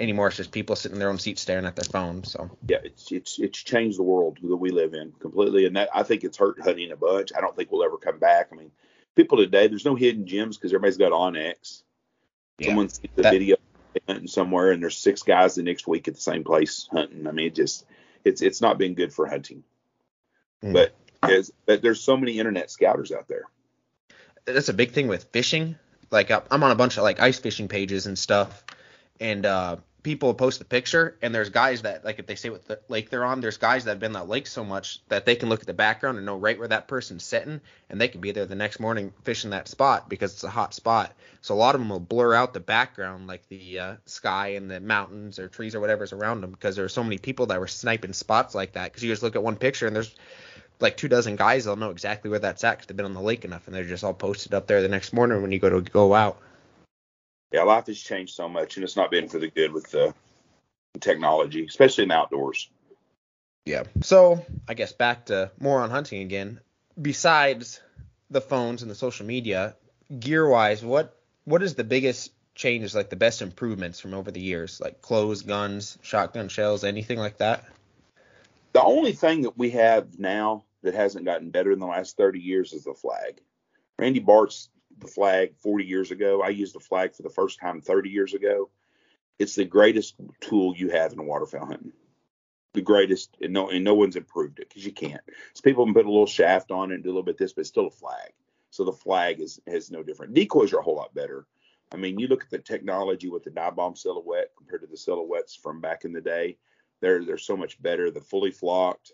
[0.00, 0.28] anymore.
[0.28, 2.24] It's just people sitting in their own seats staring at their phone.
[2.24, 5.90] So yeah, it's it's it's changed the world that we live in completely, and that
[5.94, 7.30] I think it's hurt hunting a bunch.
[7.36, 8.48] I don't think we'll ever come back.
[8.50, 8.70] I mean,
[9.14, 11.82] people today, there's no hidden gems because everybody's got onX.
[12.58, 13.56] Yeah, Someone sees the that, video
[14.06, 17.26] hunting somewhere, and there's six guys the next week at the same place hunting.
[17.26, 17.84] I mean, it just
[18.24, 19.64] it's it's not been good for hunting.
[20.62, 20.72] Mm.
[20.72, 20.94] But
[21.30, 23.44] is that there's so many internet scouters out there.
[24.44, 25.76] That's a big thing with fishing.
[26.10, 28.64] Like I'm on a bunch of like ice fishing pages and stuff,
[29.20, 32.64] and uh, people post the picture, and there's guys that like if they say what
[32.66, 35.34] the lake they're on, there's guys that have been that lake so much that they
[35.34, 38.20] can look at the background and know right where that person's sitting, and they can
[38.20, 41.12] be there the next morning fishing that spot because it's a hot spot.
[41.40, 44.70] So a lot of them will blur out the background, like the uh, sky and
[44.70, 47.58] the mountains or trees or whatever's around them, because there are so many people that
[47.58, 48.84] were sniping spots like that.
[48.84, 50.14] Because you just look at one picture and there's
[50.80, 53.20] like two dozen guys, they'll know exactly where that's at because they've been on the
[53.20, 55.70] lake enough, and they're just all posted up there the next morning when you go
[55.70, 56.38] to go out.
[57.52, 60.14] Yeah, life has changed so much, and it's not been for the good with the
[61.00, 62.68] technology, especially in the outdoors.
[63.64, 63.84] Yeah.
[64.02, 66.60] So I guess back to more on hunting again.
[67.00, 67.80] Besides
[68.30, 69.76] the phones and the social media,
[70.18, 74.40] gear wise, what what is the biggest changes, like the best improvements from over the
[74.40, 77.64] years, like clothes, guns, shotgun shells, anything like that?
[78.72, 82.40] The only thing that we have now that hasn't gotten better in the last 30
[82.40, 83.40] years is the flag.
[83.98, 86.42] Randy Bartz the flag 40 years ago.
[86.42, 88.70] I used the flag for the first time 30 years ago.
[89.38, 91.92] It's the greatest tool you have in waterfowl hunting.
[92.72, 95.22] The greatest, and no, and no one's improved it because you can't.
[95.54, 97.52] So people can put a little shaft on it and do a little bit this,
[97.52, 98.32] but it's still a flag.
[98.70, 100.34] So the flag is has no different.
[100.34, 101.46] Decoys are a whole lot better.
[101.92, 104.96] I mean, you look at the technology with the Dive Bomb silhouette compared to the
[104.96, 106.58] silhouettes from back in the day.
[107.00, 108.10] They're they're so much better.
[108.10, 109.12] The fully flocked.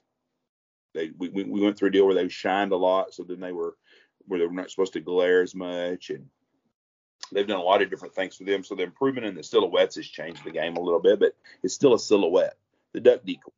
[0.95, 3.53] They we, we went through a deal where they shined a lot, so then they
[3.53, 3.77] were
[4.31, 6.29] where they were not supposed to glare as much, and
[7.33, 8.63] they've done a lot of different things for them.
[8.63, 11.75] So the improvement in the silhouettes has changed the game a little bit, but it's
[11.75, 12.57] still a silhouette.
[12.93, 13.51] The duck decoy,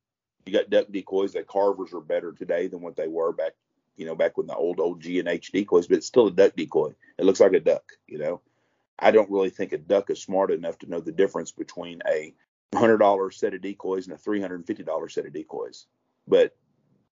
[0.46, 1.34] you got duck decoys.
[1.34, 3.52] The carvers are better today than what they were back,
[3.96, 6.32] you know, back when the old old G and H decoys, but it's still a
[6.32, 6.94] duck decoy.
[7.18, 8.40] It looks like a duck, you know.
[8.98, 12.34] I don't really think a duck is smart enough to know the difference between a
[12.74, 15.86] hundred dollar set of decoys and a three hundred and fifty dollar set of decoys,
[16.26, 16.56] but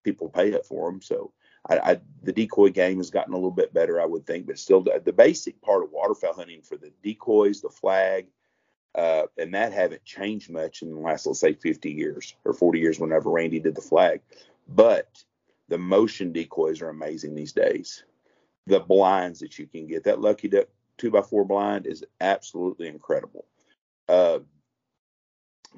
[0.02, 1.02] people pay it for them.
[1.02, 1.32] So
[1.68, 4.58] I, I, the decoy game has gotten a little bit better, I would think, but
[4.58, 8.26] still the, the basic part of waterfowl hunting for the decoys, the flag,
[8.94, 12.78] uh, and that haven't changed much in the last, let's say, 50 years or 40
[12.80, 14.20] years, whenever Randy did the flag.
[14.68, 15.22] But
[15.68, 18.04] The motion decoys are amazing these days.
[18.66, 20.66] The blinds that you can get, that Lucky Duck
[20.98, 23.46] two by four blind is absolutely incredible.
[24.08, 24.40] Uh,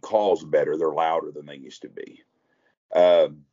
[0.01, 2.23] calls better; they're louder than they used to be.
[2.95, 3.45] Um,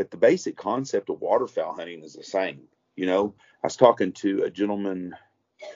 [0.00, 2.62] but the basic concept of waterfowl hunting is the same.
[2.96, 5.14] You know, I was talking to a gentleman,
[5.62, 5.66] I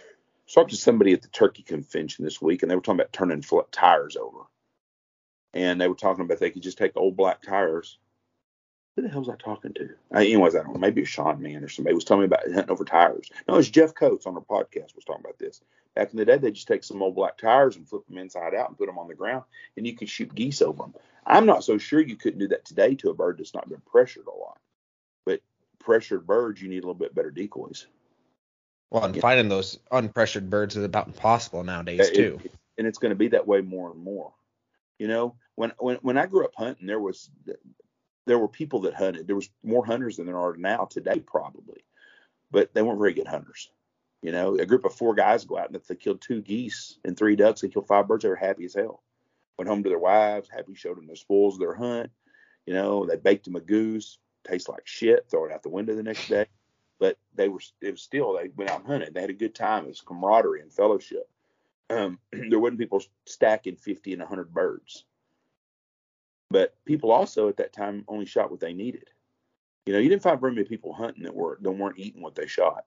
[0.50, 3.42] talked to somebody at the turkey convention this week, and they were talking about turning
[3.70, 4.46] tires over.
[5.52, 7.98] And they were talking about they could just take old black tires.
[8.96, 9.90] Who the hell was I talking to?
[10.14, 10.78] Uh, anyways, I don't know.
[10.78, 13.28] Maybe a Sean man or somebody was telling me about hunting over tires.
[13.48, 15.60] No, it's Jeff Coates on our podcast was talking about this.
[15.96, 18.54] Back in the day, they just take some old black tires and flip them inside
[18.54, 19.44] out and put them on the ground,
[19.76, 20.94] and you could shoot geese over them.
[21.26, 23.80] I'm not so sure you couldn't do that today to a bird that's not been
[23.80, 24.58] pressured a lot.
[25.24, 25.40] But
[25.80, 27.86] pressured birds, you need a little bit better decoys.
[28.90, 29.22] Well, and yeah.
[29.22, 32.40] finding those unpressured birds is about impossible nowadays it, too.
[32.44, 34.32] It, and it's going to be that way more and more.
[34.98, 37.30] You know, when when when I grew up hunting, there was
[38.26, 39.26] there were people that hunted.
[39.26, 41.84] There was more hunters than there are now today, probably,
[42.50, 43.70] but they weren't very good hunters.
[44.22, 46.98] You know, a group of four guys go out and if they killed two geese
[47.04, 48.22] and three ducks, they killed five birds.
[48.22, 49.02] They were happy as hell
[49.58, 52.10] went home to their wives, happy showed them the spoils of their hunt.
[52.66, 55.94] You know, they baked them a goose, tastes like shit, throw it out the window
[55.94, 56.46] the next day.
[56.98, 59.14] But they were, it was still, they went out hunted.
[59.14, 59.84] They had a good time.
[59.84, 61.28] It was camaraderie and fellowship.
[61.90, 65.04] Um, there wasn't people stacking 50 and 100 birds.
[66.54, 69.10] But people also at that time only shot what they needed.
[69.86, 72.36] You know, you didn't find very many people hunting that were that weren't eating what
[72.36, 72.84] they shot.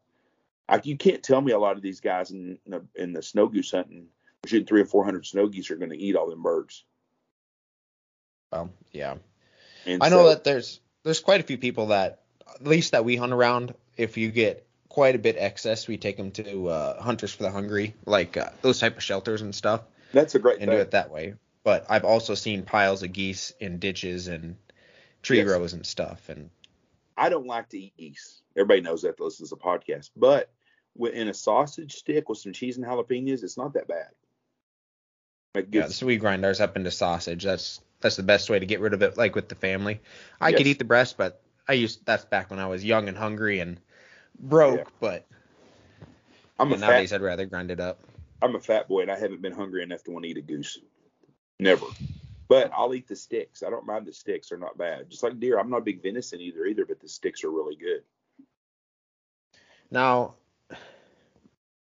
[0.72, 3.22] Like you can't tell me a lot of these guys in in the, in the
[3.22, 4.06] snow goose hunting
[4.46, 6.86] shooting three or four hundred snow geese are going to eat all them birds.
[8.54, 9.16] Well, yeah.
[9.86, 12.22] And I know so, that there's there's quite a few people that
[12.56, 13.74] at least that we hunt around.
[13.98, 17.52] If you get quite a bit excess, we take them to uh, Hunters for the
[17.52, 19.82] Hungry, like uh, those type of shelters and stuff.
[20.14, 20.78] That's a great and thing.
[20.78, 21.34] do it that way.
[21.68, 24.56] But I've also seen piles of geese in ditches and
[25.22, 25.48] tree yes.
[25.48, 26.30] rows and stuff.
[26.30, 26.50] And
[27.18, 28.42] I don't like to eat geese.
[28.56, 30.12] Everybody knows that This is a podcast.
[30.16, 30.50] But
[30.98, 34.08] in a sausage stick with some cheese and jalapenos, it's not that bad.
[35.56, 37.44] Like yeah, so we grind ours up into sausage.
[37.44, 40.00] That's that's the best way to get rid of it, like with the family.
[40.40, 40.60] I yes.
[40.60, 43.60] could eat the breast, but I used that's back when I was young and hungry
[43.60, 43.78] and
[44.40, 44.78] broke.
[44.78, 44.86] Yeah.
[45.02, 45.28] But
[46.58, 48.00] I'm a nowadays fat, I'd rather grind it up.
[48.42, 50.42] I'm a fat boy and I haven't been hungry enough to want to eat a
[50.42, 50.80] goose.
[51.60, 51.86] Never.
[52.48, 53.62] But I'll eat the sticks.
[53.64, 55.10] I don't mind the sticks; they're not bad.
[55.10, 57.76] Just like deer, I'm not a big venison either, either, but the sticks are really
[57.76, 58.04] good.
[59.92, 60.36] Now,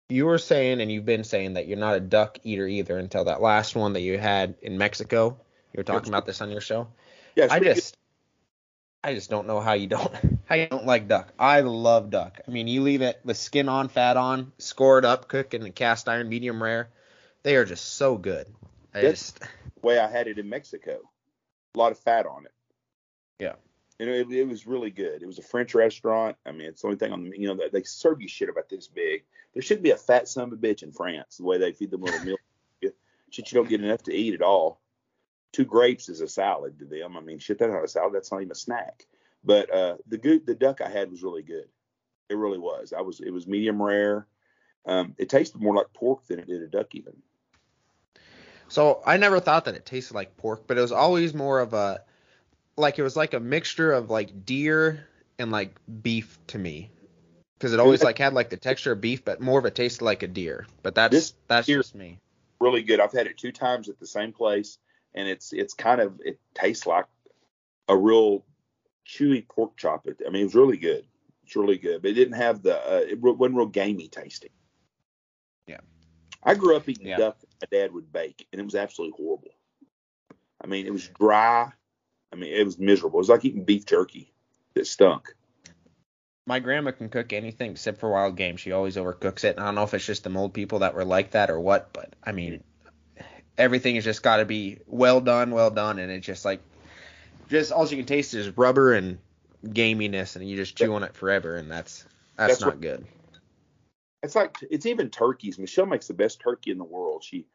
[0.10, 3.26] you were saying and you've been saying that you're not a duck eater either until
[3.26, 5.38] that last one that you had in Mexico.
[5.74, 6.88] You were talking about this on your show.
[7.36, 8.00] Yeah, I just good.
[9.04, 10.12] I just don't know how you don't
[10.46, 11.32] how you don't like duck.
[11.38, 12.40] I love duck.
[12.48, 15.72] I mean, you leave it the skin on, fat on, scored up, cook in a
[15.72, 16.90] cast iron, medium rare.
[17.44, 18.48] They are just so good.
[18.96, 19.48] I That's just the
[19.82, 21.00] way I had it in Mexico.
[21.76, 22.54] A lot of fat on it.
[23.40, 23.56] Yeah
[24.00, 25.22] you know, it, it, was really good.
[25.22, 26.36] It was a French restaurant.
[26.46, 28.50] I mean, it's the only thing on the, you know, they, they serve you shit
[28.50, 29.24] about this big.
[29.54, 31.92] There should be a fat son of a bitch in France, the way they feed
[31.92, 32.38] them little meal.
[33.30, 34.82] shit, you don't get enough to eat at all.
[35.54, 37.16] Two grapes is a salad to them.
[37.16, 38.14] I mean, shit, that's not a salad.
[38.14, 39.06] That's not even a snack.
[39.46, 41.70] But uh, the good, the duck I had was really good.
[42.30, 42.92] It really was.
[42.92, 44.28] I was, it was medium rare.
[44.86, 47.14] Um, it tasted more like pork than it did a duck even.
[48.68, 51.74] So I never thought that it tasted like pork, but it was always more of
[51.74, 52.02] a
[52.78, 55.08] like it was like a mixture of like deer
[55.40, 56.92] and like beef to me.
[57.58, 60.02] Because it always like had like the texture of beef but more of a taste
[60.02, 60.68] like a deer.
[60.84, 62.20] But that's this that's just me.
[62.60, 63.00] Really good.
[63.00, 64.78] I've had it two times at the same place
[65.14, 67.06] and it's it's kind of it tastes like
[67.88, 68.44] a real
[69.08, 70.08] chewy pork chop.
[70.08, 71.06] I mean it was really good.
[71.46, 74.50] It's really good but it didn't have the uh, it wasn't real gamey tasting.
[75.68, 75.82] Yeah.
[76.44, 77.18] I grew up eating yeah.
[77.18, 79.52] duck my dad would bake and it was absolutely horrible
[80.64, 81.72] i mean it was dry
[82.36, 83.20] I mean, it was miserable.
[83.20, 84.34] It was like eating beef jerky
[84.74, 85.34] that stunk.
[86.46, 88.58] My grandma can cook anything except for wild game.
[88.58, 89.58] She always overcooks it.
[89.58, 91.94] I don't know if it's just the old people that were like that or what,
[91.94, 92.62] but I mean,
[93.58, 96.62] everything has just got to be well done, well done, and it's just like,
[97.50, 99.18] just all you can taste is rubber and
[99.66, 103.06] gaminess, and you just chew on it forever, and that's that's, that's not what, good.
[104.26, 105.60] It's like it's even turkeys.
[105.60, 107.24] Michelle makes the best turkey in the world.
[107.24, 107.46] She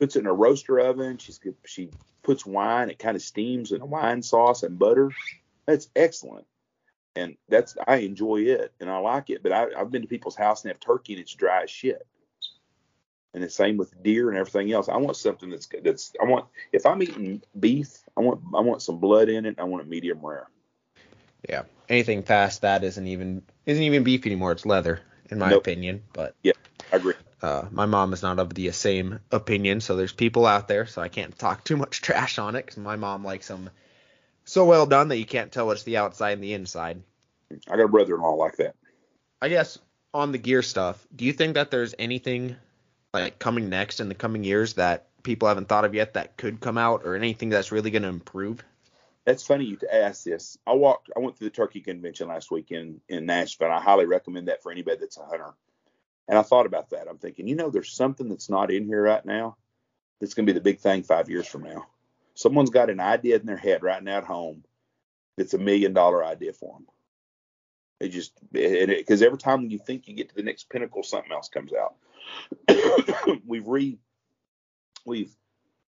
[0.00, 1.18] puts it in a roaster oven.
[1.18, 1.90] She's she
[2.22, 2.90] puts wine.
[2.90, 5.10] It kind of steams in a wine sauce and butter.
[5.66, 6.46] That's excellent,
[7.14, 9.42] and that's I enjoy it and I like it.
[9.42, 12.06] But I, I've been to people's house and have turkey and it's dry as shit.
[13.34, 14.88] And the same with deer and everything else.
[14.88, 18.80] I want something that's that's I want if I'm eating beef, I want I want
[18.80, 19.56] some blood in it.
[19.58, 20.48] I want it medium rare.
[21.46, 24.52] Yeah, anything past that isn't even isn't even beef anymore.
[24.52, 25.62] It's leather, in my nope.
[25.62, 26.02] opinion.
[26.12, 26.52] But yeah,
[26.92, 27.14] I agree.
[27.40, 31.00] Uh, my mom is not of the same opinion, so there's people out there, so
[31.00, 33.70] I can't talk too much trash on it because my mom likes them
[34.44, 37.02] so well done that you can't tell what's the outside and the inside.
[37.70, 38.74] I got a brother-in-law like that.
[39.40, 39.78] I guess
[40.12, 42.56] on the gear stuff, do you think that there's anything
[43.14, 46.60] like coming next in the coming years that people haven't thought of yet that could
[46.60, 48.64] come out, or anything that's really going to improve?
[49.28, 50.56] That's funny you to ask this.
[50.66, 51.10] I walked.
[51.14, 53.70] I went to the turkey convention last weekend in Nashville.
[53.70, 55.52] I highly recommend that for anybody that's a hunter.
[56.28, 57.08] And I thought about that.
[57.10, 59.58] I'm thinking, you know, there's something that's not in here right now
[60.18, 61.88] that's going to be the big thing five years from now.
[62.32, 64.64] Someone's got an idea in their head right now at home
[65.36, 66.86] that's a million dollar idea for them.
[68.00, 71.50] It just because every time you think you get to the next pinnacle, something else
[71.50, 71.96] comes out.
[73.46, 73.98] we've re
[75.04, 75.36] we've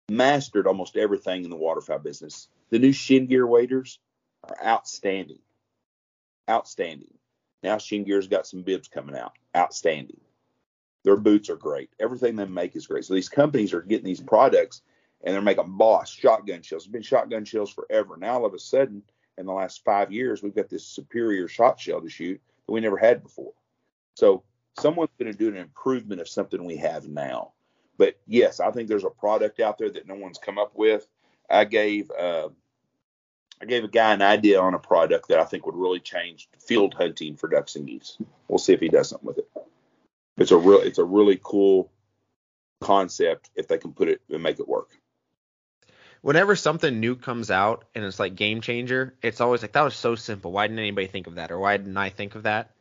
[0.10, 2.48] mastered almost everything in the waterfowl business.
[2.70, 4.00] The new shin gear waders
[4.44, 5.40] are outstanding,
[6.50, 7.14] outstanding.
[7.64, 10.20] Now shin gear's got some bibs coming out, outstanding.
[11.04, 11.90] Their boots are great.
[12.00, 13.06] Everything they make is great.
[13.06, 14.82] So these companies are getting these products
[15.24, 16.84] and they're making boss shotgun shells.
[16.84, 18.18] It's been shotgun shells forever.
[18.18, 19.04] Now all of a sudden
[19.38, 22.82] in the last five years, we've got this superior shot shell to shoot that we
[22.82, 23.54] never had before.
[24.16, 24.44] So
[24.78, 27.54] someone's going to do an improvement of something we have now.
[28.00, 31.06] But yes, I think there's a product out there that no one's come up with.
[31.50, 32.48] I gave uh,
[33.62, 36.48] I gave a guy an idea on a product that I think would really change
[36.66, 38.18] field hunting for ducks and geese.
[38.48, 39.50] We'll see if he does something with it.
[40.38, 41.92] It's a real it's a really cool
[42.80, 44.90] concept if they can put it and make it work
[46.22, 49.96] whenever something new comes out and it's like game changer, it's always like that was
[49.96, 50.52] so simple.
[50.52, 52.72] Why didn't anybody think of that, or why didn't I think of that?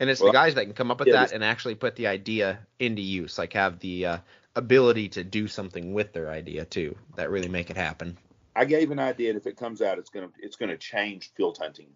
[0.00, 1.96] And it's well, the guys that can come up with yeah, that and actually put
[1.96, 4.18] the idea into use, like have the uh,
[4.56, 8.18] ability to do something with their idea too, that really make it happen.
[8.56, 11.58] I gave an idea, and if it comes out, it's gonna it's gonna change field
[11.58, 11.88] hunting.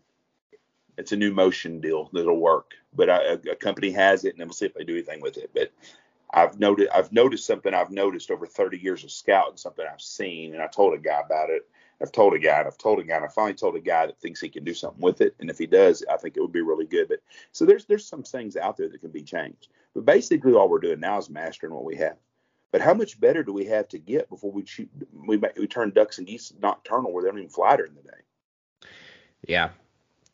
[0.96, 4.44] It's a new motion deal that'll work, but I, a, a company has it, and
[4.44, 5.50] we'll see if they do anything with it.
[5.52, 5.72] But
[6.32, 10.54] I've noted I've noticed something I've noticed over 30 years of scouting, something I've seen,
[10.54, 11.68] and I told a guy about it.
[12.00, 14.06] I've told a guy, and I've told a guy, and I finally told a guy
[14.06, 16.40] that thinks he can do something with it, and if he does, I think it
[16.40, 17.08] would be really good.
[17.08, 17.20] But
[17.52, 20.78] so there's there's some things out there that can be changed, but basically all we're
[20.78, 22.16] doing now is mastering what we have.
[22.72, 25.90] But how much better do we have to get before we shoot, we we turn
[25.90, 28.88] ducks and geese nocturnal where they don't even fly during the day?
[29.46, 29.70] Yeah,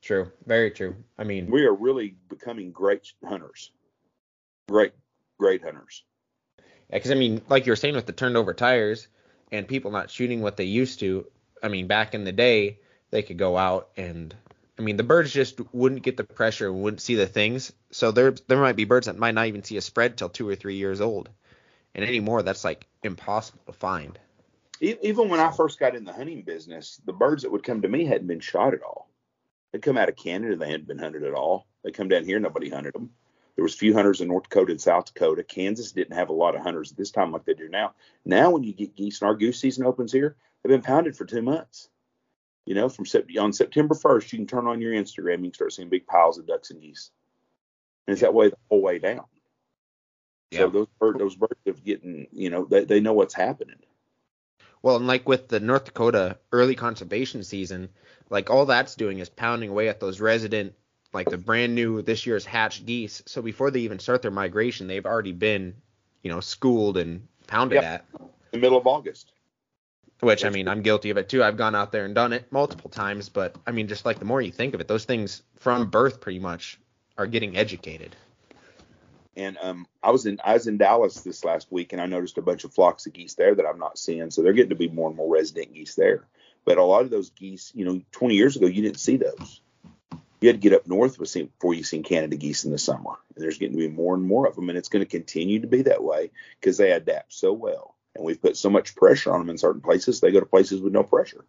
[0.00, 0.94] true, very true.
[1.18, 3.72] I mean, we are really becoming great hunters,
[4.68, 4.92] great
[5.38, 6.04] great hunters.
[6.58, 6.64] Yeah,
[6.96, 9.08] because I mean, like you were saying with the turned over tires
[9.50, 11.26] and people not shooting what they used to.
[11.60, 12.78] I mean, back in the day,
[13.10, 14.32] they could go out and
[14.78, 17.72] I mean, the birds just wouldn't get the pressure, and wouldn't see the things.
[17.90, 20.48] So there there might be birds that might not even see a spread till two
[20.48, 21.30] or three years old,
[21.98, 24.20] and anymore that's like impossible to find.
[24.80, 27.88] Even when I first got in the hunting business, the birds that would come to
[27.88, 29.10] me hadn't been shot at all.
[29.72, 31.66] They'd come out of Canada, they hadn't been hunted at all.
[31.82, 33.10] They come down here, nobody hunted them.
[33.56, 35.42] There was few hunters in North Dakota and South Dakota.
[35.42, 37.94] Kansas didn't have a lot of hunters at this time like they do now.
[38.24, 41.24] Now, when you get geese and our goose season opens here, they've been pounded for
[41.24, 41.88] two months.
[42.64, 43.06] You know, from
[43.40, 46.38] on September 1st, you can turn on your Instagram, you can start seeing big piles
[46.38, 47.10] of ducks and geese,
[48.06, 49.24] and it's that way the whole way down.
[50.50, 50.60] Yeah.
[50.60, 53.76] So those birds, those birds are getting, you know, they, they know what's happening.
[54.82, 57.88] Well, and like with the North Dakota early conservation season,
[58.30, 60.74] like all that's doing is pounding away at those resident
[61.12, 63.22] like the brand new this year's hatched geese.
[63.26, 65.74] So before they even start their migration, they've already been,
[66.22, 67.84] you know, schooled and pounded yep.
[67.84, 68.22] at.
[68.52, 69.32] The middle of August.
[70.20, 71.44] Which I mean, I'm guilty of it too.
[71.44, 74.24] I've gone out there and done it multiple times, but I mean, just like the
[74.24, 76.78] more you think of it, those things from birth pretty much
[77.16, 78.16] are getting educated.
[79.38, 82.38] And um, I was in I was in Dallas this last week, and I noticed
[82.38, 84.30] a bunch of flocks of geese there that I'm not seeing.
[84.30, 86.26] So they're getting to be more and more resident geese there.
[86.64, 89.60] But a lot of those geese, you know, 20 years ago, you didn't see those
[90.40, 93.18] you had to get up north before you seen Canada geese in the summer.
[93.34, 95.60] And there's getting to be more and more of them, and it's going to continue
[95.60, 97.96] to be that way because they adapt so well.
[98.14, 100.80] And we've put so much pressure on them in certain places, they go to places
[100.80, 101.44] with no pressure.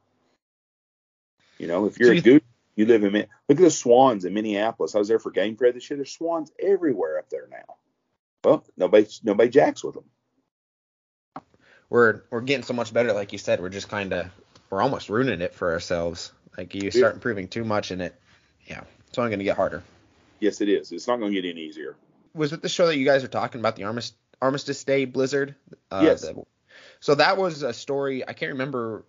[1.58, 2.43] You know, if you're so you, a good,
[2.75, 4.95] you live in look at the swans in Minneapolis.
[4.95, 5.97] I was there for game fair this year.
[5.97, 7.75] There's swans everywhere up there now.
[8.43, 10.06] Well, nobody nobody jacks with them.
[11.89, 13.62] We're we're getting so much better, like you said.
[13.62, 14.27] We're just kind of
[14.69, 16.31] we're almost ruining it for ourselves.
[16.58, 18.19] Like you start improving too much in it,
[18.67, 19.83] yeah, it's only going to get harder.
[20.40, 20.92] Yes, it is.
[20.92, 21.96] It's not going to get any easier.
[22.33, 25.56] Was it the show that you guys are talking about the Armistice, Armistice Day Blizzard?
[25.92, 26.21] Uh, yes.
[26.21, 26.44] The,
[27.00, 28.27] so that was a story.
[28.27, 29.06] I can't remember.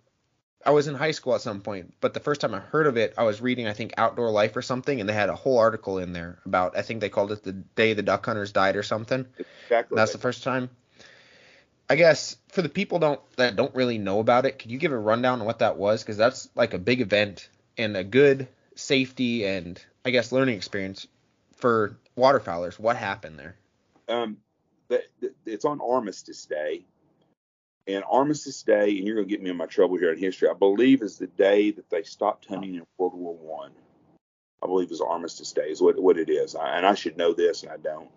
[0.65, 2.97] I was in high school at some point, but the first time I heard of
[2.97, 5.57] it, I was reading I think Outdoor Life or something, and they had a whole
[5.57, 8.75] article in there about I think they called it the day the duck hunters died
[8.75, 9.25] or something.
[9.63, 9.95] Exactly.
[9.95, 10.69] that's the first time.
[11.89, 14.91] I guess for the people don't that don't really know about it, could you give
[14.91, 16.03] a rundown on what that was?
[16.03, 21.07] Because that's like a big event and a good safety and I guess learning experience
[21.57, 22.79] for waterfowlers.
[22.79, 23.55] What happened there?
[24.07, 24.37] Um,
[24.87, 26.85] the, the, it's on Armistice Day,
[27.87, 30.47] And Armistice Day, and you're going to get me in my trouble here in history.
[30.47, 33.71] I believe is the day that they stopped hunting in World War One.
[33.71, 33.81] I.
[34.63, 37.33] I believe is Armistice Day is what what it is, I, and I should know
[37.33, 38.09] this, and I don't.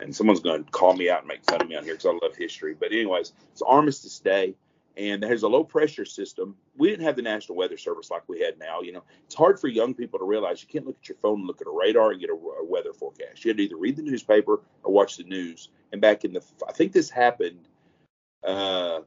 [0.00, 2.06] And someone's going to call me out and make fun of me on here because
[2.06, 2.74] I love history.
[2.78, 4.54] But anyways, it's Armistice Day,
[4.96, 6.56] and there's a low pressure system.
[6.76, 8.80] We didn't have the National Weather Service like we had now.
[8.80, 11.40] You know, it's hard for young people to realize you can't look at your phone
[11.40, 13.44] and look at a radar and get a, a weather forecast.
[13.44, 15.68] You had to either read the newspaper or watch the news.
[15.92, 17.68] And back in the, I think this happened
[18.44, 19.00] uh,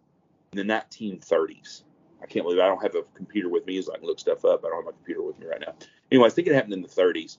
[0.54, 1.84] in the 1930s.
[2.22, 4.44] I can't believe I don't have a computer with me, so I can look stuff
[4.46, 4.64] up.
[4.66, 5.74] I don't have my computer with me right now.
[6.12, 7.38] Anyway, I think it happened in the 30s,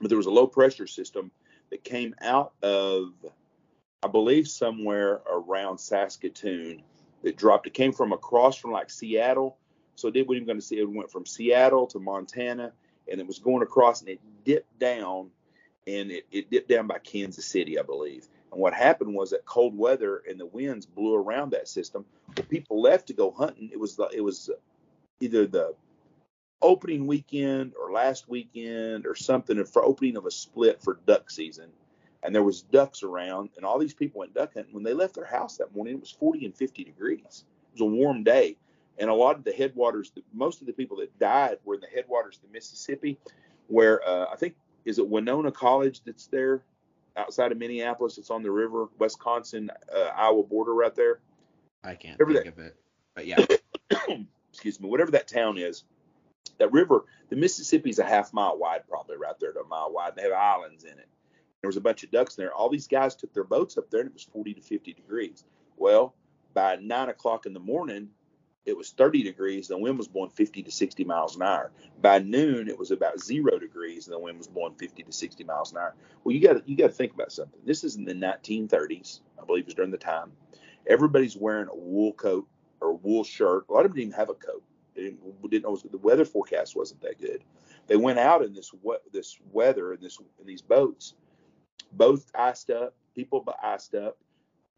[0.00, 1.30] but there was a low pressure system
[1.70, 3.12] that came out of,
[4.02, 6.82] I believe, somewhere around Saskatoon
[7.22, 7.66] that dropped.
[7.66, 9.58] It came from across from like Seattle.
[9.96, 10.78] So it what I'm going to see.
[10.78, 12.72] It went from Seattle to Montana,
[13.10, 15.30] and it was going across, and it dipped down,
[15.86, 18.26] and it, it dipped down by Kansas City, I believe.
[18.52, 22.04] And what happened was that cold weather and the winds blew around that system.
[22.34, 24.50] When people left to go hunting, it was the, it was
[25.20, 25.74] either the
[26.62, 31.70] opening weekend or last weekend or something for opening of a split for duck season.
[32.22, 34.74] And there was ducks around and all these people went duck hunting.
[34.74, 37.44] When they left their house that morning it was 40 and 50 degrees.
[37.74, 38.56] It was a warm day.
[38.98, 41.86] And a lot of the headwaters most of the people that died were in the
[41.86, 43.18] headwaters of the mississippi
[43.70, 46.62] where uh, i think is it winona college that's there
[47.16, 51.20] outside of minneapolis it's on the river wisconsin uh, iowa border right there
[51.84, 52.76] i can't whatever think that, of it
[53.14, 53.44] but yeah
[54.52, 55.84] excuse me whatever that town is
[56.60, 59.90] that river, the Mississippi is a half mile wide, probably right there to a mile
[59.92, 60.14] wide.
[60.14, 61.08] They have islands in it.
[61.60, 62.54] There was a bunch of ducks in there.
[62.54, 65.44] All these guys took their boats up there, and it was 40 to 50 degrees.
[65.76, 66.14] Well,
[66.54, 68.10] by nine o'clock in the morning,
[68.70, 69.68] it was 30 degrees.
[69.68, 71.72] The wind was blowing 50 to 60 miles an hour.
[72.00, 75.44] By noon, it was about zero degrees, and the wind was blowing 50 to 60
[75.44, 75.94] miles an hour.
[76.24, 77.60] Well, you got you got to think about something.
[77.66, 80.32] This is in the 1930s, I believe, it was during the time.
[80.86, 82.48] Everybody's wearing a wool coat
[82.80, 83.66] or wool shirt.
[83.68, 84.62] A lot of them didn't even have a coat.
[84.94, 87.42] They didn't, didn't know the weather forecast wasn't that good.
[87.86, 88.72] They went out in this
[89.12, 91.14] this weather in this in these boats,
[91.92, 94.16] both iced up, people iced up,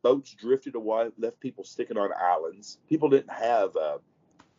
[0.03, 2.79] boats drifted away, left people sticking on islands.
[2.89, 3.99] People didn't have uh,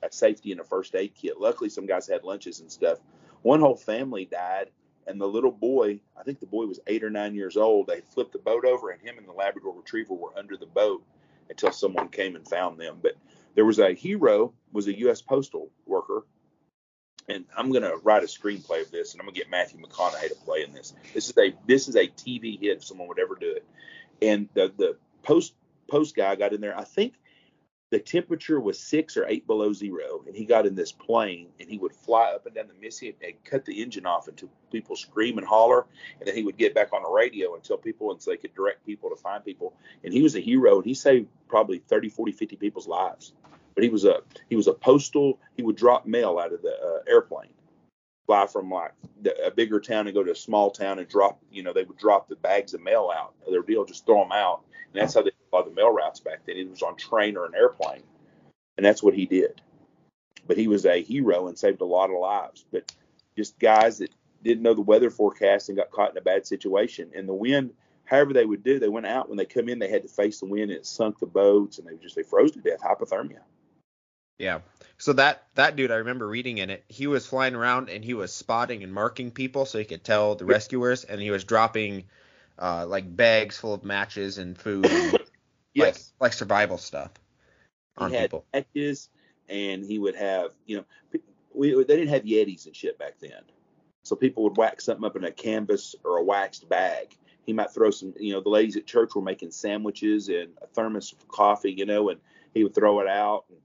[0.02, 1.40] a safety and a first aid kit.
[1.40, 3.00] Luckily, some guys had lunches and stuff.
[3.42, 4.72] One whole family died,
[5.06, 7.88] and the little boy, I think the boy was eight or nine years old.
[7.88, 11.04] They flipped the boat over, and him and the Labrador Retriever were under the boat
[11.50, 13.00] until someone came and found them.
[13.02, 13.14] But
[13.56, 15.22] there was a hero, was a U.S.
[15.22, 16.26] postal worker,
[17.30, 20.36] and I'm gonna write a screenplay of this, and I'm gonna get Matthew McConaughey to
[20.46, 20.94] play in this.
[21.14, 23.66] This is a this is a TV hit if someone would ever do it.
[24.22, 25.56] And the the post
[25.90, 26.78] post guy got in there.
[26.78, 27.16] I think
[27.94, 31.70] the temperature was six or eight below zero, and he got in this plane and
[31.70, 34.96] he would fly up and down the Mississippi and cut the engine off until people
[34.96, 35.86] scream and holler,
[36.20, 38.38] and then he would get back on the radio and tell people and so they
[38.38, 39.76] could direct people to find people.
[40.04, 43.34] And he was a hero, and he saved probably 30, 40, 50 people's lives.
[43.76, 45.40] But he was a he was a postal.
[45.56, 47.54] He would drop mail out of the uh, airplane,
[48.26, 48.94] fly from like
[49.46, 51.40] a bigger town and go to a small town and drop.
[51.52, 53.34] You know, they would drop the bags of mail out.
[53.50, 54.64] Their deal, just throw them out,
[54.94, 56.58] and that's how they of the mail routes back then.
[56.58, 58.04] It was on train or an airplane,
[58.78, 59.62] and that's what he did.
[60.48, 62.66] But he was a hero and saved a lot of lives.
[62.72, 62.92] But
[63.38, 64.10] just guys that
[64.44, 67.12] didn't know the weather forecast and got caught in a bad situation.
[67.16, 67.72] And the wind,
[68.06, 70.40] however they would do, they went out when they come in, they had to face
[70.40, 73.40] the wind and it sunk the boats and they just they froze to death, hypothermia.
[74.40, 74.60] Yeah.
[74.98, 76.84] So that that dude, I remember reading in it.
[76.88, 80.36] He was flying around and he was spotting and marking people so he could tell
[80.36, 82.06] the rescuers, and he was dropping
[82.58, 85.20] uh, like bags full of matches and food and
[85.74, 86.14] yes.
[86.20, 87.12] like like survival stuff
[87.98, 88.46] on he had people.
[88.54, 89.10] Matches,
[89.50, 90.86] and he would have, you know,
[91.54, 93.44] we they didn't have Yetis and shit back then,
[94.04, 97.16] so people would wax something up in a canvas or a waxed bag.
[97.46, 100.68] He might throw some, you know, the ladies at church were making sandwiches and a
[100.68, 102.22] thermos of coffee, you know, and
[102.54, 103.44] he would throw it out.
[103.50, 103.60] And,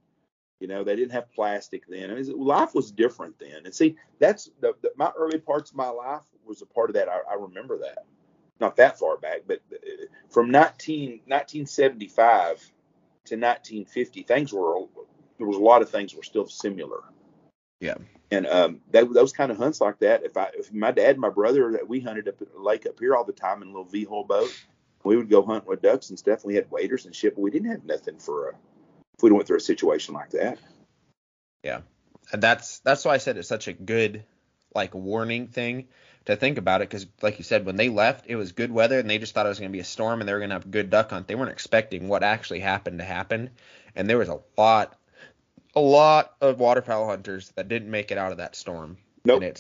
[0.61, 2.11] you know, they didn't have plastic then.
[2.11, 3.65] I mean, life was different then.
[3.65, 6.95] And see, that's the, the, my early parts of my life was a part of
[6.95, 7.09] that.
[7.09, 8.05] I, I remember that
[8.61, 12.59] not that far back, but uh, from 19, 1975
[13.27, 14.85] to 1950, things were
[15.39, 17.01] there was a lot of things were still similar.
[17.81, 17.95] Yeah.
[18.31, 20.25] And um, that, those kind of hunts like that.
[20.25, 22.87] If I, if my dad and my brother that we hunted up at the lake
[22.87, 24.51] up here all the time in a little V-hull boat,
[25.05, 26.43] we would go hunt with ducks and stuff.
[26.43, 28.55] And we had waders and shit, but we didn't have nothing for a,
[29.19, 30.59] if we went through a situation like that.
[31.65, 31.81] Yeah.
[32.33, 34.25] And that's that's why I said it's such a good
[34.75, 35.89] like warning thing
[36.27, 38.99] to think about it because, like you said, when they left, it was good weather
[38.99, 40.51] and they just thought it was going to be a storm and they were going
[40.51, 41.27] to have a good duck hunt.
[41.27, 43.51] They weren't expecting what actually happened to happen,
[43.97, 44.99] and there was a lot,
[45.75, 48.99] a lot of waterfowl hunters that didn't make it out of that storm.
[49.25, 49.57] No, nope.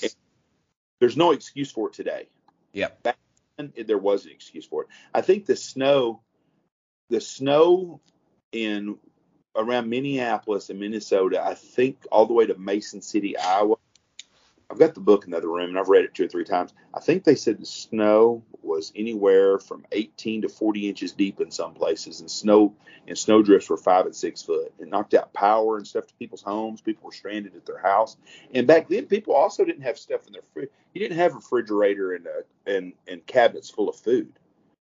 [1.01, 2.29] there's no excuse for it today.
[2.75, 3.17] Yeah, back
[3.57, 4.89] then there was an excuse for it.
[5.15, 6.21] I think the snow,
[7.09, 8.03] the snow
[8.53, 8.99] in
[9.59, 13.77] around Minneapolis and Minnesota, I think all the way to Mason City, Iowa.
[14.71, 16.45] I've got the book in the other room and I've read it two or three
[16.45, 16.75] times.
[16.93, 21.51] I think they said the snow was anywhere from 18 to 40 inches deep in
[21.51, 22.75] some places, and snow
[23.07, 24.73] and snow drifts were five and six foot.
[24.79, 26.83] It knocked out power and stuff to people's homes.
[26.83, 28.19] People were stranded at their house.
[28.55, 30.69] And back then, people also didn't have stuff in their fridge.
[30.93, 34.33] You didn't have refrigerator and uh, and and cabinets full of food.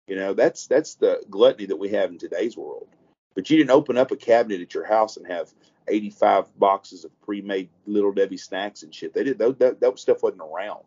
[0.08, 2.88] You know, that's that's the gluttony that we have in today's world.
[3.38, 5.54] But you didn't open up a cabinet at your house and have
[5.88, 9.14] 85 boxes of pre-made little Debbie snacks and shit.
[9.14, 10.86] They did that, that, that stuff wasn't around,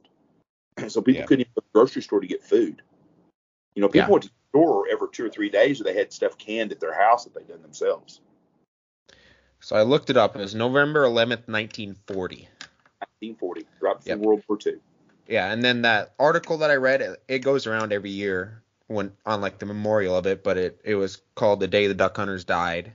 [0.89, 1.27] so people Yeah.
[1.27, 2.83] couldn't even go to the grocery store to get food.
[3.77, 4.09] You know, people Yeah.
[4.09, 6.81] went to the store every two or three days, or they had stuff canned at
[6.81, 8.21] their house that they'd done themselves.
[9.61, 10.35] So I looked it up.
[10.35, 12.49] It was November 11th, 1940.
[13.23, 14.19] 1940, right before Yep.
[14.19, 14.75] World War II.
[15.29, 19.13] Yeah, and then that article that I read, it, it goes around every year when
[19.25, 22.17] on like the memorial of it, but it it was called "The Day the Duck
[22.17, 22.93] Hunters Died."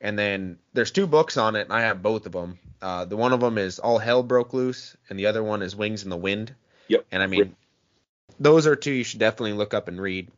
[0.00, 2.58] And then there's two books on it, and I have both of them.
[2.82, 5.74] Uh, the one of them is All Hell Broke Loose, and the other one is
[5.76, 6.54] Wings in the Wind.
[6.88, 7.06] Yep.
[7.12, 7.56] And I mean,
[8.38, 10.30] those are two you should definitely look up and read.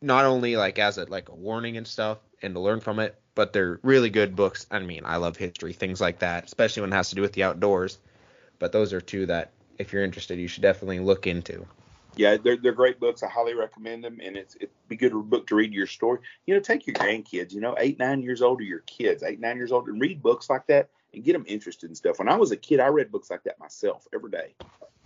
[0.00, 3.14] Not only like as a like a warning and stuff, and to learn from it,
[3.36, 4.66] but they're really good books.
[4.70, 7.32] I mean, I love history, things like that, especially when it has to do with
[7.32, 7.98] the outdoors.
[8.58, 11.66] But those are two that, if you're interested, you should definitely look into.
[12.16, 13.22] Yeah, they're they're great books.
[13.22, 16.18] I highly recommend them, and it's it'd be a good book to read your story.
[16.46, 17.52] You know, take your grandkids.
[17.52, 20.22] You know, eight nine years old or your kids, eight nine years old, and read
[20.22, 22.18] books like that and get them interested in stuff.
[22.18, 24.54] When I was a kid, I read books like that myself every day.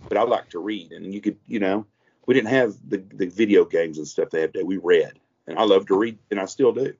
[0.07, 1.85] But I like to read, and you could, you know,
[2.25, 4.63] we didn't have the the video games and stuff they have today.
[4.63, 5.13] We read,
[5.47, 6.93] and I love to read, and I still do.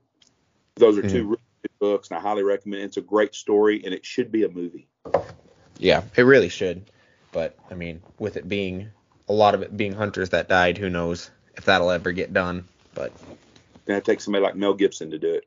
[0.76, 2.82] Those are two really good books, and I highly recommend.
[2.82, 2.86] it.
[2.86, 4.88] It's a great story, and it should be a movie.
[5.78, 6.90] Yeah, it really should.
[7.32, 8.90] But I mean, with it being
[9.28, 12.68] a lot of it being hunters that died, who knows if that'll ever get done.
[12.94, 13.12] But
[13.88, 15.40] it takes somebody like Mel Gibson to do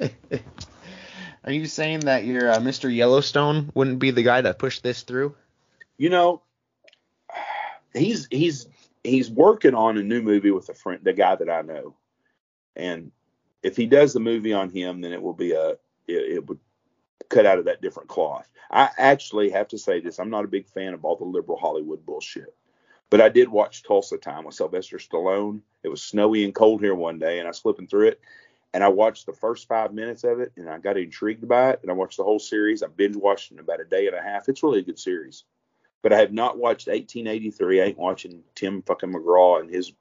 [0.00, 0.42] it.
[1.44, 2.94] are you saying that your uh, Mr.
[2.94, 5.34] Yellowstone wouldn't be the guy to push this through?
[6.00, 6.40] you know,
[7.92, 8.66] he's he's
[9.04, 11.94] he's working on a new movie with a friend, the guy that I know,
[12.74, 13.12] and
[13.62, 15.78] if he does the movie on him, then it will be a it,
[16.08, 16.58] it would
[17.28, 18.48] cut out of that different cloth.
[18.70, 21.58] I actually have to say this: I'm not a big fan of all the liberal
[21.58, 22.56] Hollywood bullshit,
[23.10, 25.60] but I did watch Tulsa Time with Sylvester Stallone.
[25.82, 28.20] It was snowy and cold here one day, and I was flipping through it.
[28.72, 31.80] And I watched the first five minutes of it, and I got intrigued by it.
[31.82, 32.82] And I watched the whole series.
[32.82, 34.48] I binge watched it in about a day and a half.
[34.48, 35.44] It's really a good series
[36.02, 37.80] but I have not watched 1883.
[37.80, 39.92] I ain't watching Tim fucking McGraw and his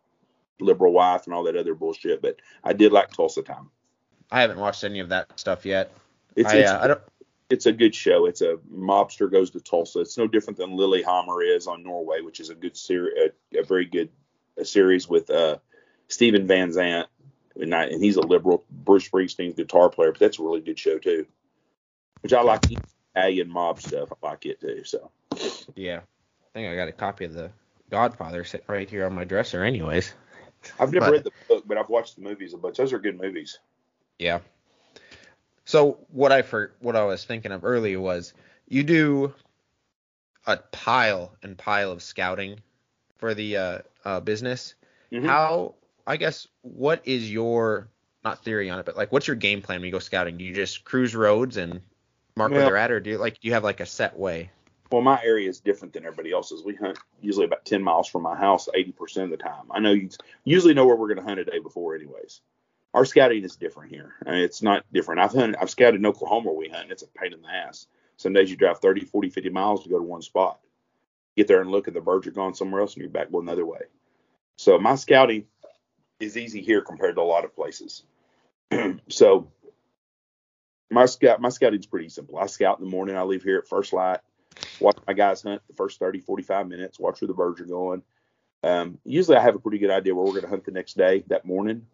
[0.59, 2.21] liberal wife and all that other bullshit.
[2.21, 3.69] But I did like Tulsa Time.
[4.31, 5.91] I haven't watched any of that stuff yet.
[6.35, 7.01] It's I, it's, uh, I don't.
[7.49, 8.25] It's a good show.
[8.27, 10.01] It's a mobster goes to Tulsa.
[10.01, 13.13] It's no different than Lilyhammer is on Norway, which is a good series,
[13.53, 14.09] a, a very good
[14.57, 15.57] a series with uh
[16.09, 17.07] Steven Van Zandt,
[17.55, 18.63] and, I, and he's a liberal.
[18.69, 21.25] Bruce Springsteen's guitar player, but that's a really good show too.
[22.21, 22.65] Which I like
[23.15, 24.09] Italian mob stuff.
[24.11, 24.83] I like it too.
[24.83, 25.11] So.
[25.75, 27.51] Yeah, I think I got a copy of the
[27.89, 30.13] Godfather sitting right here on my dresser, anyways.
[30.79, 32.77] I've never But- read the book, but I've watched the movies a bunch.
[32.77, 33.57] Those are good movies.
[34.19, 34.39] Yeah.
[35.69, 38.33] So what I for what I was thinking of earlier was
[38.67, 39.35] you do
[40.47, 42.59] a pile and pile of scouting
[43.19, 44.73] for the uh, uh, business.
[45.11, 45.27] Mhm.
[45.27, 45.75] How
[46.07, 47.87] I guess what is your
[48.23, 50.39] not theory on it, but like what's your game plan when you go scouting?
[50.39, 51.81] Do you just cruise roads and
[52.35, 54.49] mark where they're at, or do you like do you have like a set way?
[54.91, 56.63] Well, my area is different than everybody else's.
[56.63, 59.65] We hunt usually about 10 miles from my house 80% of the time.
[59.69, 60.09] I know you
[60.45, 62.41] usually know where we're going to hunt a day before, anyways.
[62.93, 64.13] Our scouting is different here.
[64.25, 65.21] I mean, it's not different.
[65.21, 67.87] I've hunted, I've scouted in Oklahoma where we hunt, it's a pain in the ass.
[68.17, 70.59] Some days you drive 30, 40, 50 miles to go to one spot.
[71.37, 73.47] Get there and look, and the birds are gone somewhere else, and you're back going
[73.47, 73.81] another way.
[74.57, 75.45] So my scouting
[76.19, 78.03] is easy here compared to a lot of places.
[79.07, 79.51] so
[80.89, 82.37] my scout, my scouting's pretty simple.
[82.37, 83.15] I scout in the morning.
[83.15, 84.19] I leave here at first light
[84.79, 88.03] watch my guys hunt the first 30, 45 minutes, watch where the birds are going.
[88.63, 90.97] Um, usually I have a pretty good idea where we're going to hunt the next
[90.97, 91.85] day, that morning.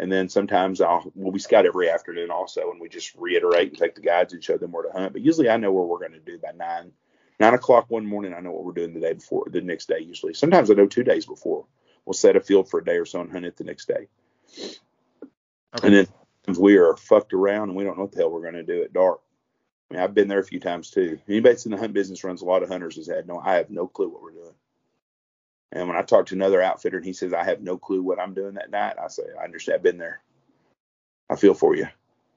[0.00, 3.76] And then sometimes I'll, well, we scout every afternoon also, and we just reiterate and
[3.76, 5.12] take the guides and show them where to hunt.
[5.12, 6.92] But usually I know where we're going to do by nine,
[7.38, 8.32] nine o'clock one morning.
[8.32, 10.32] I know what we're doing the day before, the next day usually.
[10.32, 11.66] Sometimes I know two days before.
[12.06, 14.08] We'll set a field for a day or so and hunt it the next day.
[15.82, 16.06] And then
[16.58, 18.82] we are fucked around and we don't know what the hell we're going to do
[18.82, 19.20] at dark.
[19.90, 21.18] I mean, I've been there a few times too.
[21.28, 23.56] Anybody that's in the hunt business runs a lot of hunters has had no, I
[23.56, 24.54] have no clue what we're doing.
[25.72, 28.18] And when I talk to another outfitter and he says, I have no clue what
[28.18, 29.76] I'm doing that night, I say, I understand.
[29.76, 30.20] I've been there.
[31.30, 31.86] I feel for you.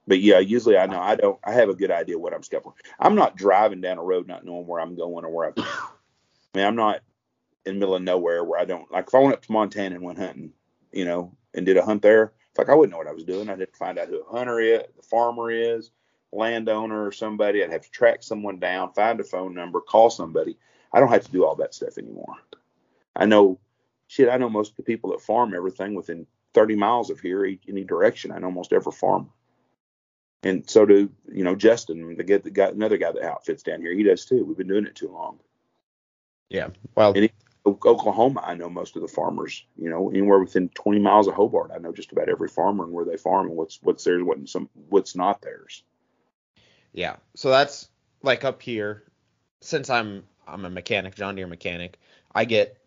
[0.05, 2.73] But yeah, usually I know I don't, I have a good idea what I'm scouting.
[2.99, 6.57] I'm not driving down a road not knowing where I'm going or where I'm, I
[6.57, 6.99] mean, I'm not
[7.65, 9.95] in the middle of nowhere where I don't, like if I went up to Montana
[9.95, 10.51] and went hunting,
[10.91, 13.23] you know, and did a hunt there, it's like I wouldn't know what I was
[13.23, 13.49] doing.
[13.49, 15.89] I'd have to find out who a hunter is, the farmer is,
[16.31, 17.63] landowner or somebody.
[17.63, 20.57] I'd have to track someone down, find a phone number, call somebody.
[20.91, 22.35] I don't have to do all that stuff anymore.
[23.15, 23.59] I know,
[24.07, 27.45] shit, I know most of the people that farm everything within 30 miles of here,
[27.67, 28.31] any direction.
[28.31, 29.29] I know almost every farmer.
[30.43, 33.93] And so do, you know, Justin, the, the guy, another guy that outfits down here.
[33.93, 34.43] He does too.
[34.43, 35.39] We've been doing it too long.
[36.49, 36.69] Yeah.
[36.95, 37.29] Well, and
[37.65, 39.65] Oklahoma, I know most of the farmers.
[39.77, 42.91] You know, anywhere within 20 miles of Hobart, I know just about every farmer and
[42.91, 45.83] where they farm and what's what's theirs, what some what's not theirs.
[46.91, 47.15] Yeah.
[47.35, 47.87] So that's
[48.21, 49.03] like up here.
[49.61, 51.97] Since I'm I'm a mechanic, John Deere mechanic,
[52.35, 52.77] I get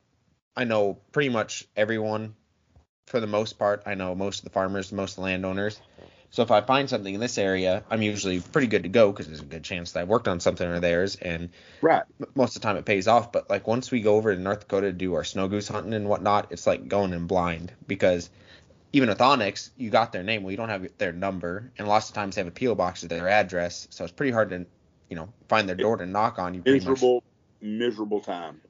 [0.57, 2.35] I know pretty much everyone
[3.07, 3.83] for the most part.
[3.87, 5.81] I know most of the farmers, most of the landowners.
[6.31, 9.27] So if I find something in this area, I'm usually pretty good to go because
[9.27, 11.51] there's a good chance that I worked on something or theirs, and
[11.81, 12.03] right.
[12.35, 13.33] most of the time it pays off.
[13.33, 15.95] But like once we go over to North Dakota to do our snow goose hunting
[15.95, 18.29] and whatnot, it's like going in blind because
[18.93, 22.09] even with onX, you got their name, well you don't have their number, and lots
[22.09, 24.67] of times they have a PO box with their address, so it's pretty hard to
[25.09, 26.55] you know find their door to knock on.
[26.55, 27.25] You miserable, much...
[27.63, 28.61] miserable time.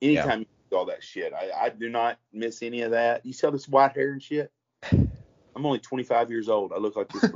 [0.00, 0.46] Anytime yeah.
[0.72, 3.24] All that shit, I, I do not miss any of that.
[3.24, 4.50] You see all this white hair and shit.
[4.92, 6.72] I'm only 25 years old.
[6.72, 7.30] I look like this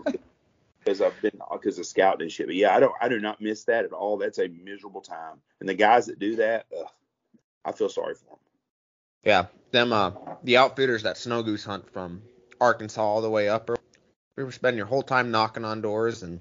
[0.85, 2.47] because I've been because of scouting and shit.
[2.47, 4.17] But yeah, I don't I do not miss that at all.
[4.17, 5.41] That's a miserable time.
[5.61, 6.87] And the guys that do that, ugh,
[7.65, 8.39] I feel sorry for them.
[9.25, 10.13] Yeah, them uh
[10.43, 12.23] the outfitters that snow goose hunt from
[12.61, 13.71] Arkansas all the way up.
[14.37, 16.41] We were spending your whole time knocking on doors and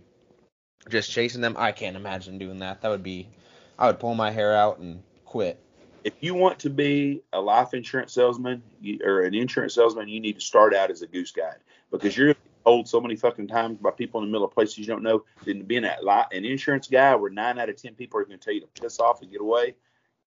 [0.89, 1.56] just chasing them.
[1.58, 2.82] I can't imagine doing that.
[2.82, 3.30] That would be
[3.78, 5.62] I would pull my hair out and quit.
[6.04, 8.62] If you want to be a life insurance salesman
[9.04, 11.60] or an insurance salesman, you need to start out as a goose guide
[11.91, 12.36] because you're
[12.66, 15.24] told so many fucking times by people in the middle of places you don't know.
[15.45, 18.54] Then being an insurance guy where nine out of ten people are going to tell
[18.54, 19.76] you to piss off and get away,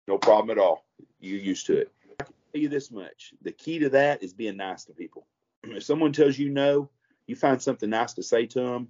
[0.08, 0.86] no problem at all.
[1.20, 1.92] You're used to it.
[2.20, 5.28] I can tell you this much: the key to that is being nice to people.
[5.64, 6.90] If someone tells you no,
[7.28, 8.90] you find something nice to say to them.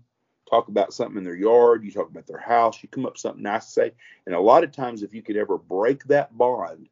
[0.49, 1.83] Talk about something in their yard.
[1.83, 2.81] You talk about their house.
[2.83, 3.91] You come up with something nice to say.
[4.25, 6.87] And a lot of times, if you could ever break that bond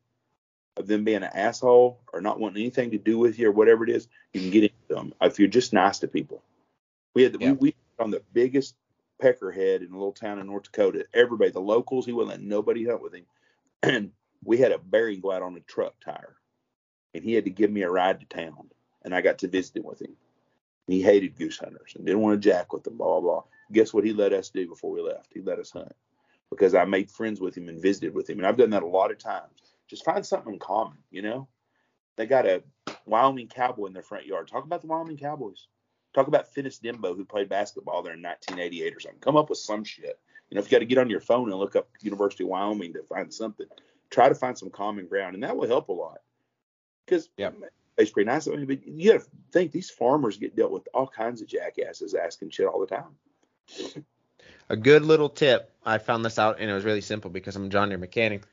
[0.75, 3.83] of them being an asshole or not wanting anything to do with you or whatever
[3.83, 6.41] it is, you can get into them if you're just nice to people.
[7.13, 7.51] We had yeah.
[7.51, 8.75] we, we on the biggest
[9.21, 11.05] peckerhead in a little town in North Dakota.
[11.13, 13.25] Everybody, the locals, he wouldn't let nobody hunt with him.
[13.83, 14.11] And
[14.43, 16.35] we had a bearing glad on a truck tire,
[17.13, 18.69] and he had to give me a ride to town,
[19.03, 20.15] and I got to visit him with him.
[20.87, 22.97] He hated goose hunters and didn't want to jack with them.
[22.97, 23.43] Blah blah blah.
[23.71, 25.31] Guess what he let us do before we left?
[25.33, 25.93] He let us hunt
[26.49, 28.87] because I made friends with him and visited with him, and I've done that a
[28.87, 29.63] lot of times
[29.93, 31.47] just find something in common, you know?
[32.15, 32.63] They got a
[33.05, 34.47] Wyoming Cowboy in their front yard.
[34.47, 35.67] Talk about the Wyoming Cowboys.
[36.13, 39.19] Talk about Fennis Dembo, who played basketball there in 1988 or something.
[39.19, 40.19] Come up with some shit.
[40.49, 42.49] You know, if you got to get on your phone and look up University of
[42.49, 43.65] Wyoming to find something,
[44.11, 46.19] try to find some common ground, and that will help a lot.
[47.05, 47.49] Because yeah,
[47.97, 48.47] it's pretty nice.
[48.47, 51.47] I mean, but you got to think these farmers get dealt with all kinds of
[51.47, 54.05] jackasses asking shit all the time.
[54.69, 55.71] A good little tip.
[55.85, 58.43] I found this out, and it was really simple because I'm a John Deere mechanic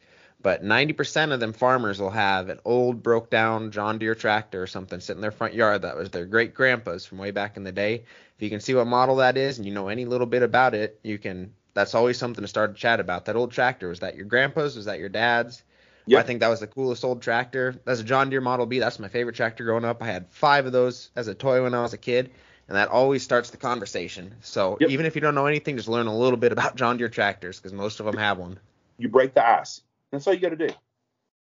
[0.42, 4.66] but 90% of them farmers will have an old broke down John Deere tractor or
[4.66, 7.64] something sitting in their front yard that was their great grandpa's from way back in
[7.64, 8.04] the day.
[8.36, 10.74] If you can see what model that is and you know any little bit about
[10.74, 13.26] it, you can that's always something to start a chat about.
[13.26, 14.76] That old tractor was that your grandpa's?
[14.76, 15.62] Was that your dad's?
[16.10, 16.24] Yep.
[16.24, 17.76] I think that was the coolest old tractor.
[17.84, 18.80] That's a John Deere Model B.
[18.80, 20.02] That's my favorite tractor growing up.
[20.02, 22.32] I had five of those as a toy when I was a kid,
[22.66, 24.34] and that always starts the conversation.
[24.40, 24.90] So yep.
[24.90, 27.60] even if you don't know anything, just learn a little bit about John Deere tractors
[27.60, 28.58] because most of them have one.
[28.98, 29.82] You break the ice.
[30.10, 30.74] That's all you got to do.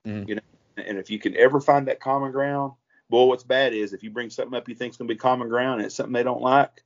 [0.06, 0.28] Mm-hmm.
[0.28, 0.41] You know,
[0.76, 2.74] and if you can ever find that common ground,
[3.10, 5.80] boy, what's bad is if you bring something up you think's gonna be common ground
[5.80, 6.84] and it's something they don't like,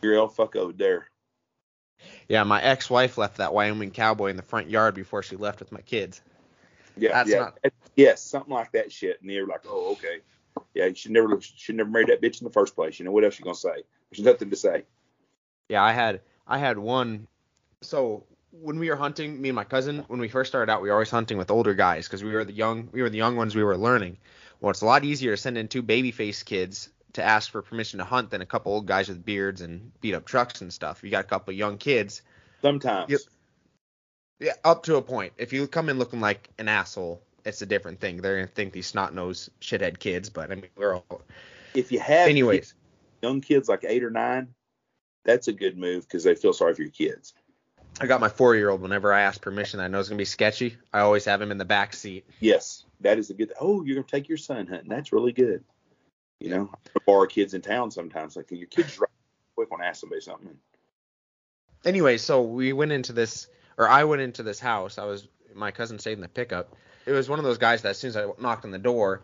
[0.00, 1.08] you're el fucko there.
[2.28, 5.72] Yeah, my ex-wife left that Wyoming cowboy in the front yard before she left with
[5.72, 6.20] my kids.
[6.96, 7.58] Yeah, That's yeah, not...
[7.96, 9.20] yes, something like that shit.
[9.20, 10.20] And you're like, oh, okay,
[10.74, 12.98] yeah, you should never should never marry that bitch in the first place.
[12.98, 13.82] You know what else you gonna say?
[14.10, 14.84] There's nothing to say.
[15.68, 17.26] Yeah, I had I had one.
[17.80, 20.88] So when we were hunting, me and my cousin, when we first started out, we
[20.88, 23.36] were always hunting with older guys because we were the young, we were the young
[23.36, 23.54] ones.
[23.54, 24.16] We were learning.
[24.60, 27.62] Well, it's a lot easier to send in two baby face kids to ask for
[27.62, 30.72] permission to hunt than a couple old guys with beards and beat up trucks and
[30.72, 31.02] stuff.
[31.02, 32.22] You got a couple young kids.
[32.62, 33.10] Sometimes.
[33.10, 33.18] You,
[34.40, 35.32] yeah, up to a point.
[35.38, 38.18] If you come in looking like an asshole, it's a different thing.
[38.18, 41.22] They're gonna think these snot nosed shithead kids, but I mean we're all.
[41.74, 42.74] If you have anyways kids,
[43.22, 44.54] young kids like eight or nine,
[45.24, 47.34] that's a good move because they feel sorry for your kids.
[48.00, 48.80] I got my four year old.
[48.80, 50.76] Whenever I ask permission, I know it's gonna be sketchy.
[50.92, 52.26] I always have him in the back seat.
[52.40, 53.52] Yes, that is a good.
[53.60, 54.88] Oh, you're gonna take your son hunting.
[54.88, 55.64] That's really good.
[56.40, 58.36] You know, I borrow kids in town sometimes.
[58.36, 59.08] Like can your kids right
[59.54, 60.58] quick when I ask somebody something.
[61.84, 63.46] Anyway, so we went into this,
[63.76, 64.98] or I went into this house.
[64.98, 66.74] I was my cousin stayed in the pickup.
[67.06, 69.22] It was one of those guys that as soon as I knocked on the door,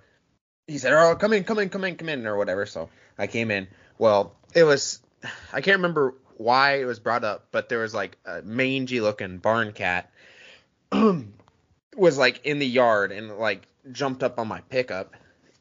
[0.66, 2.66] he said, "Oh, come in, come in, come in, come in," or whatever.
[2.66, 2.88] So
[3.18, 3.68] I came in.
[3.98, 5.00] Well, it was
[5.52, 9.38] I can't remember why it was brought up, but there was like a mangy looking
[9.38, 10.10] barn cat
[11.96, 15.14] was like in the yard and like jumped up on my pickup,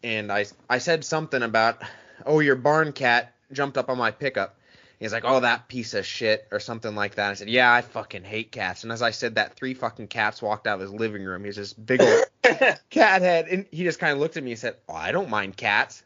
[0.04, 1.82] and I I said something about,
[2.26, 4.59] "Oh, your barn cat jumped up on my pickup."
[5.00, 7.32] He's like, "Oh, that piece of shit," or something like that.
[7.32, 10.42] I said, "Yeah, I fucking hate cats." And as I said that, three fucking cats
[10.42, 11.46] walked out of his living room.
[11.46, 12.26] He's this big old
[12.90, 15.30] cat head, and he just kind of looked at me and said, "Oh, I don't
[15.30, 16.04] mind cats.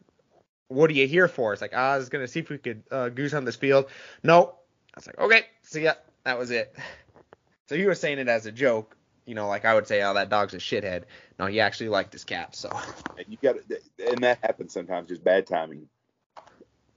[0.68, 3.10] What are you here for?" It's like, "I was gonna see if we could uh,
[3.10, 3.88] goose on this field."
[4.22, 4.56] No,
[4.94, 6.76] I was like, "Okay, see ya." That was it.
[7.70, 10.14] So he was saying it as a joke, you know, like I would say, "Oh,
[10.16, 11.04] that dog's a shithead."
[11.39, 12.56] No, he actually liked his cat.
[12.58, 12.70] So
[13.26, 13.56] you got
[13.98, 15.88] and that happens sometimes, just bad timing.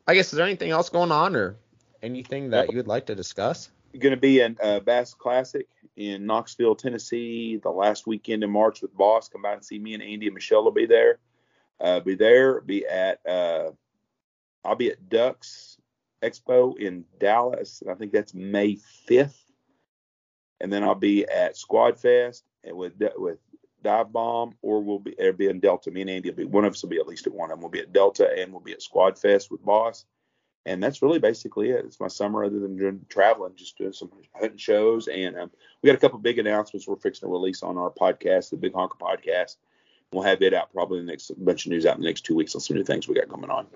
[0.08, 1.56] I guess is there anything else going on or
[2.02, 3.70] anything that you would like to discuss?
[3.98, 5.66] Going to be in uh, Bass Classic
[5.96, 9.28] in Knoxville, Tennessee, the last weekend in March with Boss.
[9.28, 11.18] Come by and see me and Andy and Michelle will be there.
[11.80, 12.60] Uh, be there.
[12.60, 13.70] Be at uh,
[14.64, 15.78] I'll be at Ducks
[16.22, 17.82] Expo in Dallas.
[17.88, 18.78] I think that's May
[19.08, 19.38] 5th.
[20.60, 23.38] And then I'll be at Squad Fest and with with
[23.82, 25.90] Dive Bomb, or we'll be be in Delta.
[25.90, 27.56] Me and Andy will be one of us will be at least at one of
[27.56, 27.60] them.
[27.60, 30.06] We'll be at Delta and we'll be at Squad Fest with Boss.
[30.66, 31.84] And that's really basically it.
[31.84, 35.06] It's my summer other than doing traveling, just doing some hunting shows.
[35.06, 35.50] And um,
[35.80, 38.74] we got a couple big announcements we're fixing to release on our podcast, the Big
[38.74, 39.56] Honker Podcast.
[40.12, 42.34] We'll have it out probably the next bunch of news out in the next two
[42.34, 43.66] weeks on some new things we got coming on.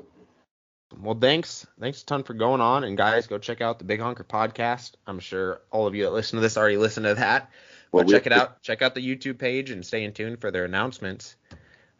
[1.01, 1.65] Well, thanks.
[1.79, 2.83] Thanks a ton for going on.
[2.83, 4.95] And guys, go check out the Big Honker podcast.
[5.07, 7.51] I'm sure all of you that listen to this already listen to that.
[7.93, 8.63] Well, But we- check it out.
[8.63, 11.37] Check out the YouTube page and stay in tune for their announcements.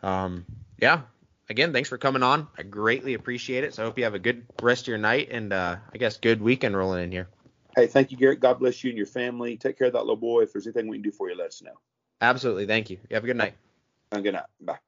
[0.03, 0.45] Um,
[0.79, 1.03] yeah.
[1.51, 2.47] Again, thanks for coming on.
[2.57, 3.75] I greatly appreciate it.
[3.75, 6.17] So I hope you have a good rest of your night and uh, I guess
[6.17, 7.29] good weekend rolling in here.
[7.75, 8.39] Hey, thank you, Garrett.
[8.39, 9.57] God bless you and your family.
[9.57, 10.43] Take care of that little boy.
[10.43, 11.75] If there's anything we can do for you, let us know.
[12.21, 12.67] Absolutely.
[12.67, 12.99] Thank you.
[13.11, 13.55] You have a good night.
[14.13, 14.45] And good night.
[14.61, 14.79] Bye.